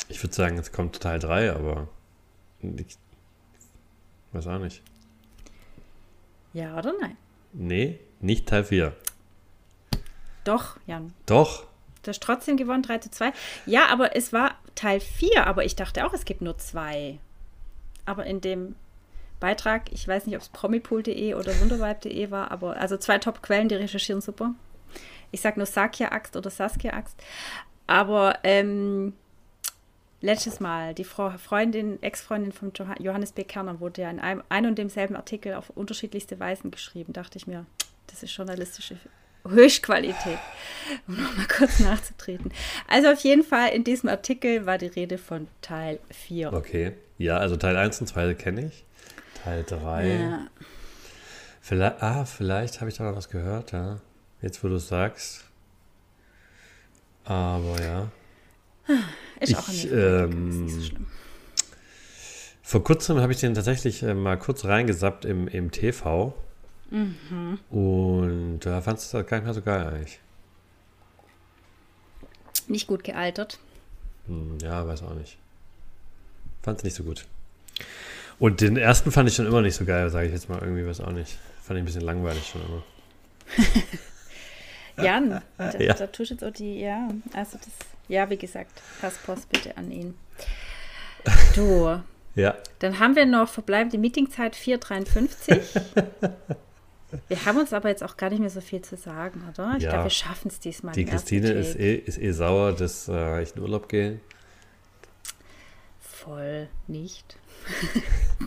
Ich 0.09 0.21
würde 0.21 0.35
sagen, 0.35 0.57
es 0.57 0.71
kommt 0.71 0.99
Teil 0.99 1.19
3, 1.19 1.53
aber 1.53 1.87
ich 2.61 2.97
weiß 4.33 4.47
auch 4.47 4.59
nicht. 4.59 4.81
Ja 6.57 6.75
oder 6.75 6.91
nein? 6.99 7.15
Nee, 7.53 7.99
nicht 8.19 8.47
Teil 8.47 8.63
4. 8.63 8.91
Doch, 10.43 10.77
Jan. 10.87 11.13
Doch. 11.27 11.67
Du 12.01 12.09
hast 12.09 12.23
trotzdem 12.23 12.57
gewonnen, 12.57 12.81
3 12.81 12.97
zu 12.97 13.11
2. 13.11 13.31
Ja, 13.67 13.85
aber 13.89 14.15
es 14.15 14.33
war 14.33 14.55
Teil 14.73 14.99
4, 14.99 15.45
aber 15.45 15.65
ich 15.65 15.75
dachte 15.75 16.03
auch, 16.03 16.13
es 16.13 16.25
gibt 16.25 16.41
nur 16.41 16.57
zwei. 16.57 17.19
Aber 18.05 18.25
in 18.25 18.41
dem 18.41 18.75
Beitrag, 19.39 19.91
ich 19.91 20.07
weiß 20.07 20.25
nicht, 20.25 20.35
ob 20.35 20.41
es 20.41 20.49
promipool.de 20.49 21.35
oder 21.35 21.59
wundervibe.de 21.59 22.31
war, 22.31 22.49
aber 22.49 22.75
also 22.77 22.97
zwei 22.97 23.19
Top-Quellen, 23.19 23.69
die 23.69 23.75
recherchieren 23.75 24.21
super. 24.21 24.55
Ich 25.29 25.41
sag 25.41 25.57
nur 25.57 25.67
Sakia-Axt 25.67 26.35
oder 26.35 26.49
Saskia-Axt. 26.49 27.21
Aber 27.85 28.39
ähm, 28.41 29.13
letztes 30.27 30.59
Mal, 30.59 30.93
die 30.93 31.05
Freundin, 31.05 32.01
Ex-Freundin 32.03 32.51
von 32.51 32.71
Joha- 32.73 33.01
Johannes 33.01 33.31
B. 33.31 33.43
Kerner 33.43 33.79
wurde 33.79 34.03
ja 34.03 34.09
in 34.11 34.19
einem 34.19 34.43
ein 34.49 34.65
und 34.65 34.77
demselben 34.77 35.15
Artikel 35.15 35.53
auf 35.55 35.69
unterschiedlichste 35.71 36.39
Weisen 36.39 36.69
geschrieben. 36.69 37.13
Dachte 37.13 37.37
ich 37.37 37.47
mir, 37.47 37.65
das 38.07 38.21
ist 38.23 38.35
journalistische 38.35 38.97
Höchstqualität, 39.47 40.37
um 41.07 41.15
nochmal 41.21 41.47
kurz 41.47 41.79
nachzutreten. 41.79 42.51
Also 42.87 43.09
auf 43.09 43.19
jeden 43.21 43.43
Fall 43.43 43.69
in 43.69 43.83
diesem 43.85 44.09
Artikel 44.09 44.65
war 44.65 44.77
die 44.77 44.87
Rede 44.87 45.17
von 45.17 45.47
Teil 45.61 45.99
4. 46.11 46.51
Okay. 46.53 46.91
Ja, 47.17 47.37
also 47.37 47.55
Teil 47.55 47.77
1 47.77 48.01
und 48.01 48.07
2 48.07 48.33
kenne 48.33 48.65
ich. 48.67 48.83
Teil 49.43 49.63
3. 49.63 50.07
Ja. 50.07 50.47
Vielleicht, 51.61 52.03
ah, 52.03 52.25
vielleicht 52.25 52.81
habe 52.81 52.89
ich 52.91 52.97
da 52.97 53.05
noch 53.05 53.15
was 53.15 53.29
gehört, 53.29 53.71
ja. 53.71 53.99
Jetzt, 54.41 54.63
wo 54.63 54.67
du 54.67 54.75
es 54.75 54.87
sagst. 54.89 55.45
Aber 57.23 57.75
ja. 57.81 58.11
Auch 59.55 59.67
Ich, 59.69 59.85
ist 59.85 59.91
nicht 59.91 59.91
so 59.91 59.95
ähm, 59.97 60.81
schlimm. 60.83 61.05
Vor 62.63 62.83
kurzem 62.83 63.19
habe 63.21 63.31
ich 63.31 63.39
den 63.39 63.53
tatsächlich 63.53 64.03
äh, 64.03 64.13
mal 64.13 64.37
kurz 64.37 64.65
reingesappt 64.65 65.23
im, 65.25 65.47
im 65.47 65.71
TV. 65.71 66.33
Mhm. 66.89 67.59
Und 67.69 68.59
da 68.61 68.81
fandest 68.81 69.13
du 69.13 69.17
das 69.19 69.27
gar 69.27 69.37
nicht 69.37 69.45
mehr 69.45 69.53
so 69.53 69.61
geil 69.61 69.87
eigentlich. 69.87 70.19
Nicht 72.67 72.87
gut 72.87 73.03
gealtert. 73.03 73.59
Hm, 74.27 74.57
ja, 74.61 74.85
weiß 74.85 75.03
auch 75.03 75.13
nicht. 75.15 75.37
Fand 76.61 76.79
es 76.79 76.83
nicht 76.83 76.95
so 76.95 77.03
gut. 77.03 77.25
Und 78.39 78.59
den 78.61 78.75
ersten 78.77 79.11
fand 79.11 79.29
ich 79.29 79.35
schon 79.35 79.47
immer 79.47 79.61
nicht 79.61 79.75
so 79.75 79.85
geil, 79.85 80.09
sage 80.09 80.27
ich 80.27 80.33
jetzt 80.33 80.49
mal 80.49 80.59
irgendwie, 80.59 80.85
weiß 80.85 80.99
auch 81.01 81.11
nicht. 81.11 81.37
Fand 81.63 81.77
ich 81.77 81.83
ein 81.83 81.85
bisschen 81.85 82.01
langweilig 82.01 82.45
schon 82.47 82.61
immer. 82.65 82.83
Jan, 85.03 85.41
da, 85.57 85.79
Ja. 85.79 85.93
da 85.93 86.07
tust 86.07 86.31
jetzt 86.31 86.43
auch 86.43 86.51
die, 86.51 86.79
ja, 86.81 87.07
also 87.33 87.57
das, 87.57 87.69
ja, 88.07 88.29
wie 88.29 88.37
gesagt, 88.37 88.81
pass 89.01 89.17
Post 89.17 89.49
bitte 89.49 89.75
an 89.77 89.91
ihn. 89.91 90.15
Du, 91.55 92.01
Ja, 92.35 92.55
dann 92.79 92.99
haben 92.99 93.15
wir 93.15 93.25
noch 93.25 93.49
verbleibende 93.49 93.97
Meetingzeit 93.97 94.55
4,53. 94.55 95.59
wir 97.27 97.45
haben 97.45 97.57
uns 97.57 97.73
aber 97.73 97.89
jetzt 97.89 98.03
auch 98.03 98.15
gar 98.15 98.29
nicht 98.29 98.39
mehr 98.39 98.49
so 98.49 98.61
viel 98.61 98.81
zu 98.81 98.95
sagen, 98.95 99.43
oder? 99.51 99.73
Ich 99.77 99.83
Ja. 99.83 99.89
glaube, 99.89 100.05
wir 100.05 100.09
schaffen 100.11 100.47
es 100.49 100.59
diesmal. 100.59 100.93
die 100.93 101.03
Christine 101.05 101.51
ist 101.51 101.75
eh, 101.77 101.95
ist 101.95 102.17
eh 102.19 102.31
sauer, 102.31 102.73
dass 102.73 103.07
äh, 103.09 103.41
ich 103.41 103.55
in 103.55 103.61
Urlaub 103.63 103.89
gehe. 103.89 104.19
Voll 105.99 106.67
nicht. 106.87 107.37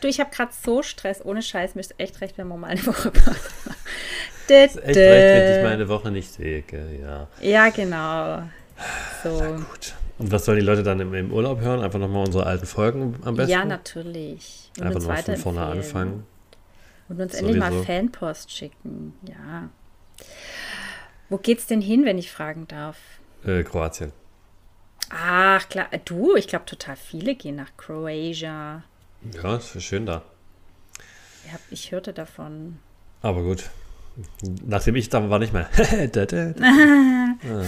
du, 0.00 0.08
ich 0.08 0.20
habe 0.20 0.30
gerade 0.30 0.52
so 0.52 0.82
Stress, 0.82 1.24
ohne 1.24 1.42
Scheiß, 1.42 1.74
mir 1.74 1.80
ist 1.80 1.94
echt 1.98 2.20
recht, 2.20 2.38
wenn 2.38 2.48
wir 2.48 2.56
mal 2.56 2.68
eine 2.68 2.86
Woche 2.86 3.10
Pause 3.12 3.40
machen. 3.66 3.76
Ist 4.48 4.76
echt 4.76 4.76
recht, 4.76 4.96
wenn 4.96 5.58
ich 5.58 5.64
meine 5.64 5.88
Woche 5.88 6.10
nicht 6.10 6.32
sehe, 6.32 6.62
ja. 7.00 7.26
Ja, 7.40 7.68
genau. 7.70 8.42
So. 9.22 9.30
Gut. 9.40 9.94
Und 10.18 10.32
was 10.32 10.44
sollen 10.44 10.58
die 10.58 10.64
Leute 10.64 10.82
dann 10.82 11.00
im, 11.00 11.12
im 11.14 11.32
Urlaub 11.32 11.60
hören? 11.60 11.82
Einfach 11.82 11.98
nochmal 11.98 12.24
unsere 12.24 12.46
alten 12.46 12.66
Folgen 12.66 13.16
am 13.24 13.36
besten? 13.36 13.52
Ja, 13.52 13.64
natürlich. 13.64 14.70
Und 14.78 14.86
Einfach 14.86 15.00
nochmal 15.00 15.22
von 15.22 15.36
vorne 15.36 15.62
anfangen. 15.62 16.26
Und 17.08 17.20
uns 17.20 17.34
endlich 17.34 17.56
mal 17.56 17.70
Sowieso. 17.70 17.84
Fanpost 17.84 18.50
schicken. 18.52 19.14
Ja. 19.28 19.68
Wo 21.28 21.38
geht's 21.38 21.66
denn 21.66 21.80
hin, 21.80 22.04
wenn 22.04 22.18
ich 22.18 22.30
fragen 22.30 22.66
darf? 22.68 22.96
Äh, 23.44 23.62
Kroatien. 23.62 24.12
Ach, 25.10 25.68
klar. 25.68 25.88
Du, 26.04 26.34
ich 26.36 26.48
glaube, 26.48 26.64
total 26.64 26.96
viele 26.96 27.34
gehen 27.34 27.56
nach 27.56 27.76
Croatia. 27.76 28.82
Ja, 29.42 29.56
ist 29.56 29.82
schön 29.82 30.06
da. 30.06 30.22
Ich, 31.44 31.52
hab, 31.52 31.60
ich 31.70 31.92
hörte 31.92 32.12
davon. 32.12 32.78
Aber 33.22 33.42
gut. 33.42 33.70
Nachdem 34.64 34.96
ich 34.96 35.08
da 35.08 35.28
war, 35.30 35.38
nicht 35.38 35.52
mehr. 35.52 35.68
Da, 36.12 36.24
da, 36.26 36.46
da. 36.52 36.54
Ah. 36.62 37.34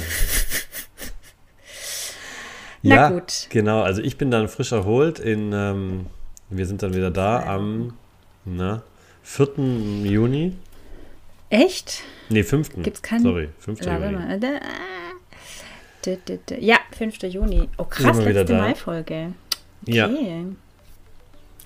Na 2.83 2.95
ja, 2.95 3.11
gut. 3.11 3.47
genau. 3.51 3.83
Also 3.83 4.03
ich 4.03 4.19
bin 4.19 4.31
dann 4.31 4.49
frisch 4.49 4.73
erholt. 4.73 5.19
In, 5.19 5.53
ähm, 5.53 6.07
wir 6.49 6.67
sind 6.67 6.83
dann 6.83 6.95
wieder 6.95 7.11
da 7.11 7.43
am 7.45 7.95
na, 8.45 8.83
4. 9.23 9.49
Juni. 10.05 10.57
Echt? 11.51 12.03
Nee, 12.29 12.43
5. 12.45 12.83
Gibt's 12.83 13.03
keinen- 13.03 13.23
Sorry, 13.23 13.49
5. 13.59 13.81
Warte 13.85 14.07
Juni. 14.07 14.17
Ja, 16.61 16.79
5. 16.97 17.23
Juni. 17.25 17.69
Oh, 17.79 17.85
krass, 17.85 18.19
letzte. 18.19 18.55
Mai-Folge. 18.55 19.33
Ja, 19.87 20.07
Okay. 20.07 20.45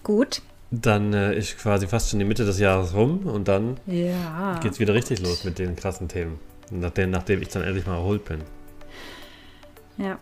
Gut. 0.04 0.42
dann 0.70 1.12
äh, 1.12 1.34
ist 1.36 1.58
quasi 1.58 1.86
fast 1.86 2.10
schon 2.10 2.18
die 2.18 2.24
Mitte 2.24 2.44
des 2.44 2.58
Jahres 2.58 2.94
rum 2.94 3.26
und 3.26 3.46
dann 3.48 3.78
Ja. 3.86 4.58
geht's 4.62 4.78
wieder 4.80 4.94
richtig 4.94 5.20
los 5.20 5.44
mit 5.44 5.58
den 5.58 5.76
krassen 5.76 6.08
Themen. 6.08 6.38
Nachdem, 6.70 7.10
nachdem 7.10 7.42
ich 7.42 7.48
dann 7.48 7.62
endlich 7.62 7.86
mal 7.86 7.96
erholt 7.96 8.24
bin. 8.24 8.40
Ja. 9.98 10.18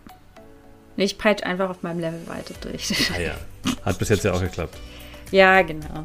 Ich 0.97 1.17
peitsche 1.17 1.47
einfach 1.47 1.71
auf 1.71 1.83
meinem 1.83 2.01
Level 2.01 2.21
weiter 2.27 2.55
durch. 2.63 2.93
Ah 3.17 3.21
ja. 3.21 3.35
Hat 3.85 3.99
bis 3.99 4.09
jetzt 4.09 4.25
ja 4.25 4.33
auch 4.33 4.41
geklappt. 4.41 4.77
ja, 5.31 5.63
genau. 5.63 6.05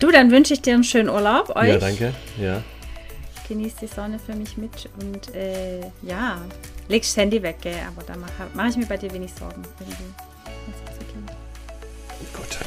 Du, 0.00 0.10
dann 0.10 0.30
wünsche 0.32 0.52
ich 0.54 0.60
dir 0.60 0.74
einen 0.74 0.82
schönen 0.84 1.08
Urlaub. 1.08 1.54
Euch. 1.54 1.68
Ja, 1.68 1.78
danke. 1.78 2.12
Ja. 2.38 2.62
Genießt 3.48 3.80
die 3.82 3.86
Sonne 3.86 4.18
für 4.18 4.34
mich 4.34 4.56
mit 4.56 4.88
und 5.00 5.32
äh, 5.34 5.80
ja, 6.02 6.38
legst 6.88 7.10
das 7.12 7.22
Handy 7.22 7.40
weg, 7.42 7.56
gell? 7.60 7.76
aber 7.86 8.02
da 8.04 8.16
mache 8.16 8.32
mach 8.54 8.68
ich 8.68 8.76
mir 8.76 8.86
bei 8.86 8.96
dir 8.96 9.12
wenig 9.12 9.32
Sorgen. 9.32 9.62
Irgendwie. 9.78 10.04
Das 10.44 10.94
ist 10.94 11.00
okay. 11.00 11.34
Gut. 12.32 12.58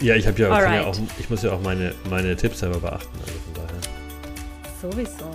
Ja, 0.00 0.14
ich 0.14 0.26
habe 0.26 0.38
ja, 0.40 0.74
ja 0.74 0.86
auch, 0.86 0.96
ich 1.18 1.30
muss 1.30 1.42
ja 1.42 1.52
auch 1.52 1.60
meine, 1.60 1.94
meine 2.10 2.36
Tipps 2.36 2.60
selber 2.60 2.78
beachten. 2.78 3.18
Also 3.20 3.32
von 3.32 3.54
daher. 3.54 3.80
Sowieso. 4.80 5.30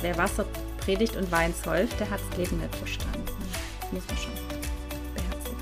Wer 0.00 0.16
Wasser 0.16 0.46
predigt 0.78 1.16
und 1.16 1.30
Wein 1.30 1.52
säuft, 1.52 2.00
der 2.00 2.08
hat 2.08 2.20
das 2.30 2.38
Leben 2.38 2.58
nicht 2.58 2.74
verstanden. 2.74 3.24
Das 3.80 3.92
muss 3.92 4.06
man 4.06 4.16
schon 4.16 4.32
beherzigen. 5.14 5.58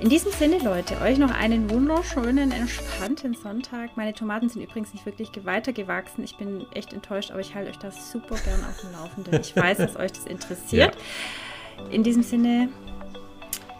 In 0.00 0.08
diesem 0.08 0.32
Sinne, 0.32 0.58
Leute, 0.58 1.00
euch 1.00 1.18
noch 1.18 1.30
einen 1.30 1.70
wunderschönen, 1.70 2.50
entspannten 2.50 3.34
Sonntag. 3.34 3.96
Meine 3.96 4.14
Tomaten 4.14 4.48
sind 4.48 4.62
übrigens 4.62 4.92
nicht 4.92 5.06
wirklich 5.06 5.30
weitergewachsen. 5.44 6.24
Ich 6.24 6.36
bin 6.36 6.66
echt 6.74 6.92
enttäuscht, 6.92 7.30
aber 7.30 7.40
ich 7.40 7.54
halte 7.54 7.70
euch 7.70 7.78
das 7.78 8.10
super 8.10 8.36
gern 8.44 8.64
auf 8.64 8.80
dem 8.80 8.92
Laufenden. 8.92 9.40
Ich 9.40 9.54
weiß, 9.54 9.78
dass 9.78 9.96
euch 9.96 10.12
das 10.12 10.24
interessiert. 10.24 10.96
In 11.90 12.02
diesem 12.02 12.22
Sinne, 12.22 12.68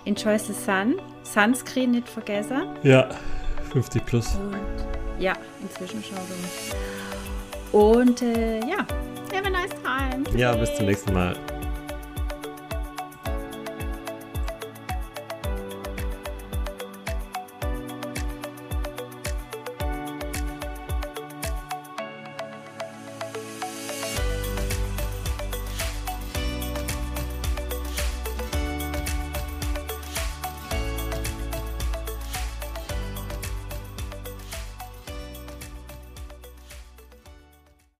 enjoy 0.04 0.38
the 0.38 0.52
sun. 0.52 1.00
Sunscreen 1.22 1.92
nicht 1.92 2.08
vergessen. 2.08 2.62
Ja, 2.82 3.08
50 3.72 4.04
plus. 4.06 4.34
Und 4.36 4.56
ja, 5.18 5.34
inzwischen 5.62 6.02
schon 6.02 6.18
so. 7.72 7.78
Und 7.78 8.22
äh, 8.22 8.58
ja, 8.60 8.78
have 9.32 9.46
a 9.46 9.50
nice 9.50 9.70
time. 9.82 10.38
Ja, 10.38 10.52
bis 10.54 10.74
zum 10.74 10.86
nächsten 10.86 11.12
Mal. 11.12 11.36